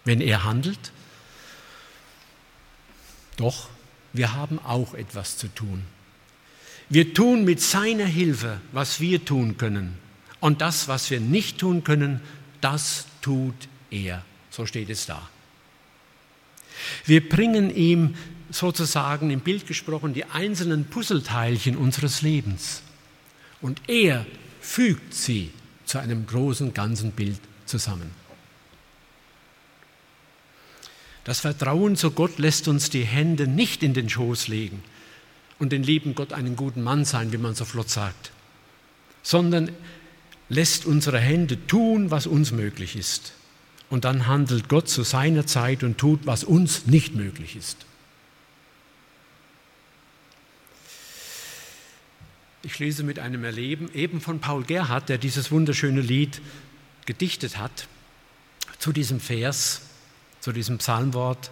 wenn 0.05 0.21
er 0.21 0.45
handelt? 0.45 0.93
Doch, 3.39 3.71
wir 4.13 4.35
haben 4.35 4.59
auch 4.59 4.93
etwas 4.93 5.39
zu 5.39 5.49
tun. 5.49 5.87
Wir 6.89 7.15
tun 7.15 7.45
mit 7.45 7.61
seiner 7.61 8.07
Hilfe, 8.07 8.61
was 8.73 9.01
wir 9.01 9.25
tun 9.25 9.57
können. 9.57 9.95
Und 10.41 10.61
das, 10.61 10.89
was 10.89 11.11
wir 11.11 11.21
nicht 11.21 11.59
tun 11.59 11.85
können, 11.85 12.21
das 12.61 13.07
tut 13.23 13.55
er. 13.91 14.25
So 14.51 14.67
steht 14.67 14.91
es 14.91 15.07
da. 15.07 15.29
Wir 17.07 17.27
bringen 17.27 17.75
ihm 17.75 18.15
sozusagen 18.51 19.31
im 19.31 19.41
Bild 19.41 19.67
gesprochen 19.67 20.13
die 20.13 20.27
einzelnen 20.27 20.85
Puzzleteilchen 20.85 21.77
unseres 21.77 22.23
Lebens. 22.23 22.83
Und 23.63 23.81
er 23.89 24.27
fügt 24.61 25.15
sie 25.15 25.51
zu 25.87 25.99
einem 25.99 26.27
großen 26.27 26.75
ganzen 26.75 27.13
Bild 27.13 27.41
zusammen. 27.65 28.11
Das 31.25 31.41
Vertrauen 31.41 31.97
zu 31.97 32.11
Gott 32.11 32.39
lässt 32.39 32.69
uns 32.69 32.91
die 32.91 33.05
Hände 33.05 33.47
nicht 33.49 33.83
in 33.83 33.95
den 33.95 34.11
Schoß 34.11 34.49
legen 34.49 34.83
und 35.65 35.71
den 35.71 35.83
lieben 35.83 36.15
Gott 36.15 36.35
einen 36.35 36.57
guten 36.57 36.83
Mann 36.83 37.07
sein, 37.07 37.33
wie 37.33 37.39
man 37.39 37.55
so 37.55 37.65
flott 37.65 37.89
sagt, 37.89 38.33
sondern 39.23 39.71
lässt 40.51 40.85
unsere 40.85 41.19
Hände 41.19 41.67
tun, 41.67 42.11
was 42.11 42.27
uns 42.27 42.53
möglich 42.53 42.97
ist. 42.97 43.33
Und 43.89 44.05
dann 44.05 44.27
handelt 44.27 44.69
Gott 44.69 44.91
zu 44.91 45.05
seiner 45.05 45.47
Zeit 45.47 45.83
und 45.83 45.97
tut, 45.97 46.27
was 46.27 46.45
uns 46.45 46.85
nicht 46.85 47.15
möglich 47.15 47.57
ist. 47.57 47.79
Ich 52.63 52.75
schließe 52.75 53.03
mit 53.03 53.19
einem 53.19 53.43
Erleben 53.43 53.91
eben 53.95 54.21
von 54.21 54.41
Paul 54.41 54.65
Gerhardt, 54.65 55.09
der 55.09 55.17
dieses 55.17 55.51
wunderschöne 55.51 56.03
Lied 56.03 56.43
gedichtet 57.07 57.57
hat, 57.57 57.89
zu 58.79 58.93
diesem 58.93 59.19
Vers, 59.19 59.81
zu 60.41 60.53
diesem 60.53 60.77
Psalmwort. 60.77 61.51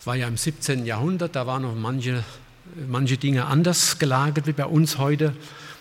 Es 0.00 0.06
war 0.06 0.16
ja 0.16 0.28
im 0.28 0.38
17. 0.38 0.86
Jahrhundert, 0.86 1.36
da 1.36 1.46
waren 1.46 1.60
noch 1.60 1.74
manche, 1.74 2.24
manche 2.88 3.16
Dinge 3.16 3.46
anders 3.46 3.98
gelagert 3.98 4.46
wie 4.46 4.52
bei 4.52 4.66
uns 4.66 4.98
heute. 4.98 5.34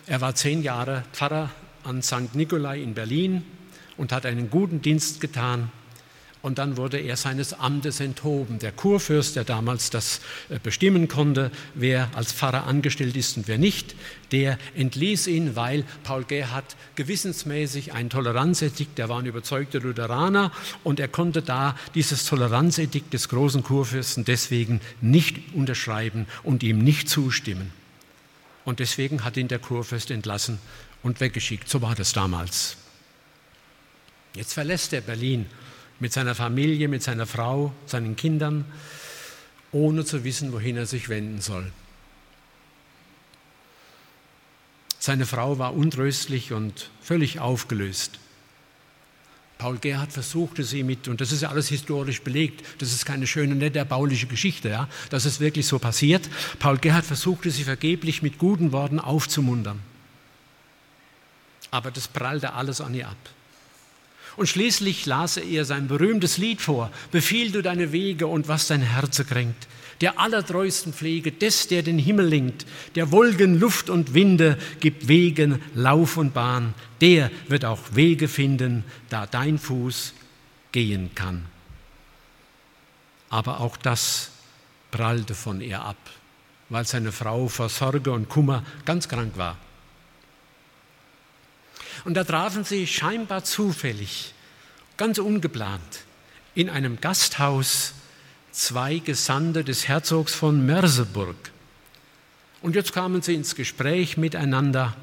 Er 0.07 0.21
war 0.21 0.35
zehn 0.35 0.63
Jahre 0.63 1.03
Pfarrer 1.13 1.49
an 1.83 2.01
St. 2.01 2.35
Nikolai 2.35 2.81
in 2.81 2.93
Berlin 2.93 3.43
und 3.97 4.11
hat 4.11 4.25
einen 4.25 4.49
guten 4.49 4.81
Dienst 4.81 5.21
getan. 5.21 5.71
Und 6.41 6.57
dann 6.57 6.77
wurde 6.77 6.97
er 6.97 7.17
seines 7.17 7.53
Amtes 7.53 7.99
enthoben. 7.99 8.59
Der 8.59 8.71
Kurfürst, 8.71 9.35
der 9.35 9.43
damals 9.43 9.89
das 9.89 10.21
äh, 10.47 10.57
bestimmen 10.57 11.09
konnte, 11.09 11.51
wer 11.73 12.09
als 12.15 12.31
Pfarrer 12.31 12.65
angestellt 12.65 13.17
ist 13.17 13.35
und 13.35 13.49
wer 13.49 13.57
nicht, 13.57 13.93
der 14.31 14.57
entließ 14.75 15.27
ihn, 15.27 15.57
weil 15.57 15.83
Paul 16.03 16.23
Gerhard 16.23 16.77
gewissensmäßig 16.95 17.91
ein 17.91 18.09
Toleranzedikt, 18.09 18.97
der 18.97 19.09
war 19.09 19.19
ein 19.19 19.25
überzeugter 19.25 19.81
Lutheraner 19.81 20.53
und 20.85 21.01
er 21.01 21.09
konnte 21.09 21.41
da 21.41 21.75
dieses 21.93 22.25
Toleranzedikt 22.25 23.13
des 23.13 23.27
großen 23.27 23.63
Kurfürsten 23.63 24.23
deswegen 24.23 24.79
nicht 25.01 25.53
unterschreiben 25.53 26.25
und 26.43 26.63
ihm 26.63 26.79
nicht 26.79 27.09
zustimmen. 27.09 27.71
Und 28.63 28.79
deswegen 28.79 29.25
hat 29.25 29.35
ihn 29.35 29.49
der 29.49 29.59
Kurfürst 29.59 30.09
entlassen 30.09 30.59
und 31.03 31.19
weggeschickt. 31.19 31.67
So 31.67 31.81
war 31.81 31.95
das 31.95 32.13
damals. 32.13 32.77
Jetzt 34.35 34.53
verlässt 34.53 34.93
er 34.93 35.01
Berlin 35.01 35.47
mit 35.99 36.13
seiner 36.13 36.35
Familie, 36.35 36.87
mit 36.87 37.03
seiner 37.03 37.25
Frau, 37.25 37.73
seinen 37.85 38.15
Kindern, 38.15 38.65
ohne 39.71 40.05
zu 40.05 40.23
wissen, 40.23 40.51
wohin 40.51 40.77
er 40.77 40.85
sich 40.85 41.09
wenden 41.09 41.41
soll. 41.41 41.71
Seine 44.99 45.25
Frau 45.25 45.59
war 45.59 45.73
untröstlich 45.75 46.51
und 46.51 46.89
völlig 47.01 47.39
aufgelöst. 47.39 48.19
Paul 49.57 49.77
Gerhard 49.77 50.13
versuchte 50.13 50.63
sie 50.63 50.83
mit, 50.83 51.09
und 51.09 51.19
das 51.19 51.33
ist 51.33 51.41
ja 51.41 51.49
alles 51.49 51.67
historisch 51.67 52.21
belegt, 52.21 52.65
das 52.79 52.93
ist 52.93 53.05
keine 53.05 53.27
schöne, 53.27 53.55
nette, 53.55 53.79
erbauliche 53.79 54.25
Geschichte, 54.25 54.69
ja, 54.69 54.87
das 55.09 55.25
ist 55.25 55.41
wirklich 55.41 55.67
so 55.67 55.79
passiert. 55.79 56.29
Paul 56.59 56.77
Gerhard 56.77 57.05
versuchte 57.05 57.51
sie 57.51 57.65
vergeblich 57.65 58.21
mit 58.21 58.37
guten 58.37 58.71
Worten 58.71 58.99
aufzumuntern. 58.99 59.81
Aber 61.71 61.91
das 61.91 62.07
prallte 62.07 62.53
alles 62.53 62.79
an 62.79 62.95
ihr 62.95 63.09
ab. 63.09 63.17
Und 64.39 64.47
schließlich 64.47 65.05
las 65.05 65.35
er 65.35 65.43
ihr 65.43 65.65
sein 65.65 65.89
berühmtes 65.89 66.37
Lied 66.37 66.61
vor, 66.61 66.91
Befiehl 67.11 67.51
du 67.51 67.61
deine 67.61 67.91
Wege 67.91 68.25
und 68.25 68.47
was 68.47 68.67
dein 68.67 68.81
Herz 68.81 69.21
kränkt. 69.27 69.67
Der 69.99 70.17
allertreusten 70.17 70.93
Pflege, 70.93 71.33
des, 71.33 71.67
der 71.67 71.83
den 71.83 71.99
Himmel 71.99 72.27
lenkt, 72.27 72.65
der 72.95 73.11
Wolken, 73.11 73.59
Luft 73.59 73.89
und 73.89 74.13
Winde 74.13 74.57
gibt 74.79 75.09
Wegen, 75.09 75.61
Lauf 75.75 76.15
und 76.15 76.33
Bahn. 76.33 76.73
Der 77.01 77.31
wird 77.49 77.65
auch 77.65 77.81
Wege 77.91 78.29
finden, 78.29 78.85
da 79.09 79.25
dein 79.25 79.57
Fuß 79.57 80.13
gehen 80.71 81.13
kann. 81.15 81.43
Aber 83.29 83.59
auch 83.59 83.75
das 83.75 84.31
prallte 84.89 85.35
von 85.35 85.59
ihr 85.59 85.81
ab, 85.81 85.97
weil 86.69 86.87
seine 86.87 87.11
Frau 87.11 87.49
vor 87.49 87.67
Sorge 87.67 88.13
und 88.13 88.29
Kummer 88.29 88.63
ganz 88.85 89.09
krank 89.09 89.33
war. 89.35 89.57
Und 92.05 92.15
da 92.15 92.23
trafen 92.23 92.63
sie 92.63 92.87
scheinbar 92.87 93.43
zufällig, 93.43 94.33
ganz 94.97 95.17
ungeplant, 95.17 96.05
in 96.55 96.69
einem 96.69 96.99
Gasthaus 97.01 97.93
zwei 98.51 98.97
Gesandte 98.97 99.63
des 99.63 99.87
Herzogs 99.87 100.33
von 100.33 100.65
Merseburg. 100.65 101.35
Und 102.61 102.75
jetzt 102.75 102.93
kamen 102.93 103.21
sie 103.21 103.35
ins 103.35 103.55
Gespräch 103.55 104.17
miteinander 104.17 104.95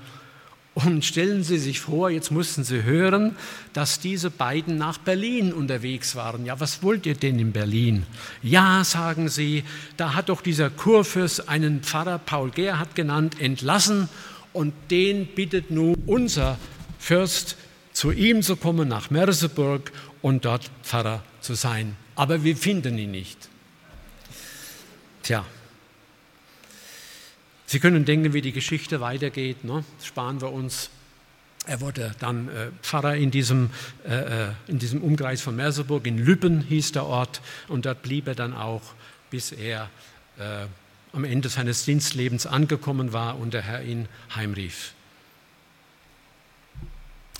und 0.76 1.06
stellen 1.06 1.42
Sie 1.42 1.56
sich 1.56 1.80
vor, 1.80 2.10
jetzt 2.10 2.30
mussten 2.30 2.62
Sie 2.62 2.82
hören, 2.82 3.34
dass 3.72 3.98
diese 3.98 4.30
beiden 4.30 4.76
nach 4.76 4.98
Berlin 4.98 5.54
unterwegs 5.54 6.16
waren. 6.16 6.44
Ja, 6.44 6.60
was 6.60 6.82
wollt 6.82 7.06
ihr 7.06 7.14
denn 7.14 7.38
in 7.38 7.52
Berlin? 7.52 8.04
Ja, 8.42 8.84
sagen 8.84 9.30
sie, 9.30 9.64
da 9.96 10.12
hat 10.12 10.28
doch 10.28 10.42
dieser 10.42 10.68
Kurfürst 10.68 11.48
einen 11.48 11.82
Pfarrer 11.82 12.18
Paul 12.18 12.50
Gerhard 12.50 12.94
genannt, 12.94 13.40
entlassen 13.40 14.10
und 14.52 14.74
den 14.90 15.26
bittet 15.28 15.70
nun 15.70 15.94
unser 16.04 16.58
Fürst, 17.06 17.56
zu 17.92 18.10
ihm 18.10 18.42
zu 18.42 18.56
kommen 18.56 18.88
nach 18.88 19.10
Merseburg 19.10 19.92
und 20.22 20.44
dort 20.44 20.68
Pfarrer 20.82 21.22
zu 21.40 21.54
sein. 21.54 21.96
Aber 22.16 22.42
wir 22.42 22.56
finden 22.56 22.98
ihn 22.98 23.12
nicht. 23.12 23.48
Tja, 25.22 25.44
Sie 27.68 27.78
können 27.78 28.04
denken, 28.04 28.32
wie 28.32 28.42
die 28.42 28.50
Geschichte 28.50 29.00
weitergeht. 29.00 29.62
Ne? 29.62 29.84
Sparen 30.02 30.40
wir 30.40 30.52
uns. 30.52 30.90
Er 31.64 31.80
wurde 31.80 32.12
dann 32.18 32.48
äh, 32.48 32.70
Pfarrer 32.82 33.14
in 33.14 33.30
diesem, 33.30 33.70
äh, 34.04 34.48
äh, 34.48 34.52
in 34.66 34.80
diesem 34.80 35.00
Umkreis 35.00 35.40
von 35.40 35.54
Merseburg, 35.54 36.08
in 36.08 36.18
Lübben 36.18 36.60
hieß 36.60 36.90
der 36.90 37.06
Ort, 37.06 37.40
und 37.68 37.86
dort 37.86 38.02
blieb 38.02 38.26
er 38.26 38.34
dann 38.34 38.52
auch, 38.52 38.82
bis 39.30 39.52
er 39.52 39.90
am 41.12 41.24
Ende 41.24 41.48
seines 41.48 41.86
Dienstlebens 41.86 42.46
angekommen 42.46 43.14
war 43.14 43.38
und 43.38 43.54
der 43.54 43.62
Herr 43.62 43.82
ihn 43.82 44.06
heimrief. 44.34 44.95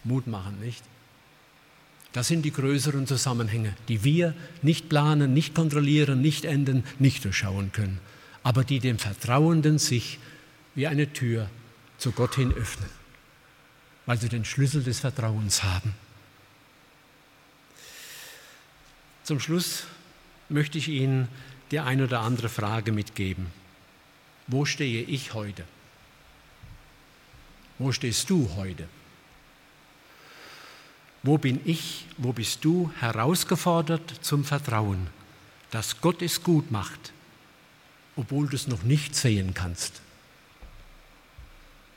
Mut 0.07 0.27
machen, 0.27 0.59
nicht? 0.61 0.83
Das 2.13 2.29
sind 2.29 2.43
die 2.43 2.53
größeren 2.53 3.07
Zusammenhänge, 3.07 3.75
die 3.89 4.03
wir 4.03 4.35
nicht 4.63 4.89
planen, 4.89 5.35
nicht 5.35 5.55
kontrollieren, 5.55 6.23
nicht 6.23 6.47
enden, 6.47 6.85
nicht 6.99 7.25
durchschauen 7.25 7.73
können, 7.73 8.01
aber 8.43 8.65
die 8.65 8.79
dem 8.79 8.99
Vertrauenden 8.99 9.79
sich 9.79 10.19
wie 10.75 10.87
eine 10.87 11.13
Tür 11.13 11.51
zu 11.99 12.13
Gott 12.13 12.37
hin 12.37 12.53
öffnen, 12.53 12.89
weil 14.07 14.19
sie 14.19 14.31
den 14.31 14.45
Schlüssel 14.45 14.83
des 14.83 15.01
Vertrauens 15.01 15.63
haben. 15.63 15.95
Zum 19.25 19.41
Schluss 19.41 19.85
möchte 20.49 20.79
ich 20.79 20.89
Ihnen 20.89 21.29
die 21.71 21.81
ein 21.81 22.01
oder 22.01 22.21
andere 22.21 22.49
Frage 22.49 22.93
mitgeben. 22.93 23.49
Wo 24.47 24.65
stehe 24.65 25.03
ich 25.03 25.35
heute? 25.35 25.65
Wo 27.79 27.93
stehst 27.93 28.31
du 28.31 28.49
heute? 28.57 28.89
Wo 31.27 31.39
bin 31.39 31.61
ich, 31.65 32.07
wo 32.19 32.33
bist 32.33 32.65
du 32.65 32.93
herausgefordert 33.01 34.13
zum 34.21 34.45
Vertrauen, 34.45 35.09
dass 35.73 36.01
Gott 36.01 36.23
es 36.23 36.41
gut 36.45 36.71
macht, 36.71 37.13
obwohl 38.15 38.47
du 38.49 38.55
es 38.55 38.69
noch 38.69 38.85
nicht 38.85 39.17
sehen 39.17 39.53
kannst? 39.53 40.01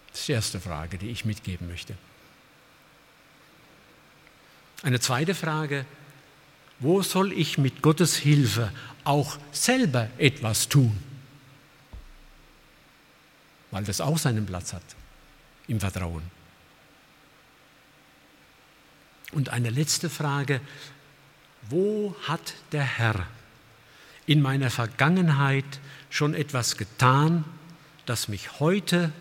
Das 0.10 0.22
ist 0.22 0.28
die 0.30 0.32
erste 0.32 0.60
Frage, 0.60 0.98
die 0.98 1.10
ich 1.10 1.26
mitgeben 1.26 1.68
möchte. 1.68 1.96
Eine 4.82 5.00
zweite 5.00 5.36
Frage, 5.36 5.86
wo 6.80 7.04
soll 7.04 7.32
ich 7.32 7.60
mit 7.60 7.84
Gottes 7.84 8.16
Hilfe 8.16 8.74
auch 9.04 9.38
selber 9.52 10.10
etwas 10.18 10.70
tun? 10.70 10.98
Weil 13.70 13.84
das 13.84 14.02
auch 14.02 14.18
seinen 14.18 14.48
Platz 14.48 14.74
hat 14.74 14.96
im 15.68 15.80
Vertrauen. 15.80 16.39
Und 19.32 19.50
eine 19.50 19.70
letzte 19.70 20.10
Frage, 20.10 20.62
wo 21.70 22.16
hat 22.24 22.54
der 22.72 22.84
Herr 22.84 23.26
in 24.26 24.42
meiner 24.42 24.70
Vergangenheit 24.70 25.80
schon 26.10 26.34
etwas 26.34 26.78
getan, 26.78 27.46
das 28.06 28.28
mich 28.28 28.60
heute 28.60 29.12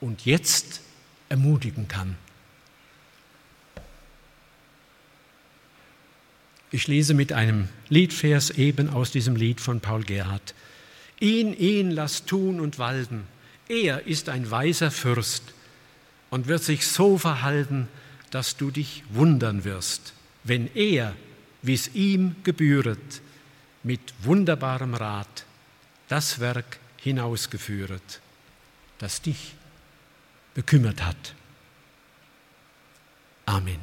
und 0.00 0.24
jetzt 0.24 0.82
ermutigen 1.28 1.88
kann. 1.88 2.16
Ich 6.70 6.86
lese 6.86 7.14
mit 7.14 7.32
einem 7.32 7.68
Liedvers 7.88 8.50
eben 8.50 8.90
aus 8.90 9.10
diesem 9.10 9.36
Lied 9.36 9.60
von 9.60 9.80
Paul 9.80 10.04
Gerhardt. 10.04 10.54
Ihn, 11.18 11.54
ihn 11.54 11.90
lass 11.90 12.26
tun 12.26 12.60
und 12.60 12.78
walten. 12.78 13.24
Er 13.68 14.06
ist 14.06 14.28
ein 14.28 14.50
weiser 14.50 14.90
Fürst 14.90 15.42
und 16.30 16.46
wird 16.46 16.62
sich 16.62 16.86
so 16.86 17.16
verhalten, 17.16 17.88
dass 18.30 18.56
du 18.56 18.70
dich 18.70 19.04
wundern 19.10 19.64
wirst, 19.64 20.14
wenn 20.44 20.68
er, 20.74 21.14
wie 21.62 21.74
es 21.74 21.94
ihm 21.94 22.36
gebühret, 22.44 23.22
mit 23.82 24.00
wunderbarem 24.22 24.94
Rat 24.94 25.44
das 26.08 26.40
Werk 26.40 26.78
hinausgeführet, 26.96 28.20
das 28.98 29.22
dich 29.22 29.54
bekümmert 30.54 31.04
hat. 31.04 31.34
Amen. 33.46 33.80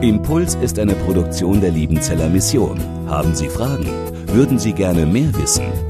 Impuls 0.00 0.54
ist 0.54 0.78
eine 0.78 0.94
Produktion 0.94 1.60
der 1.60 1.70
Liebenzeller 1.70 2.30
Mission. 2.30 2.80
Haben 3.06 3.34
Sie 3.34 3.50
Fragen? 3.50 3.86
Würden 4.28 4.58
Sie 4.58 4.72
gerne 4.72 5.04
mehr 5.04 5.34
wissen? 5.34 5.89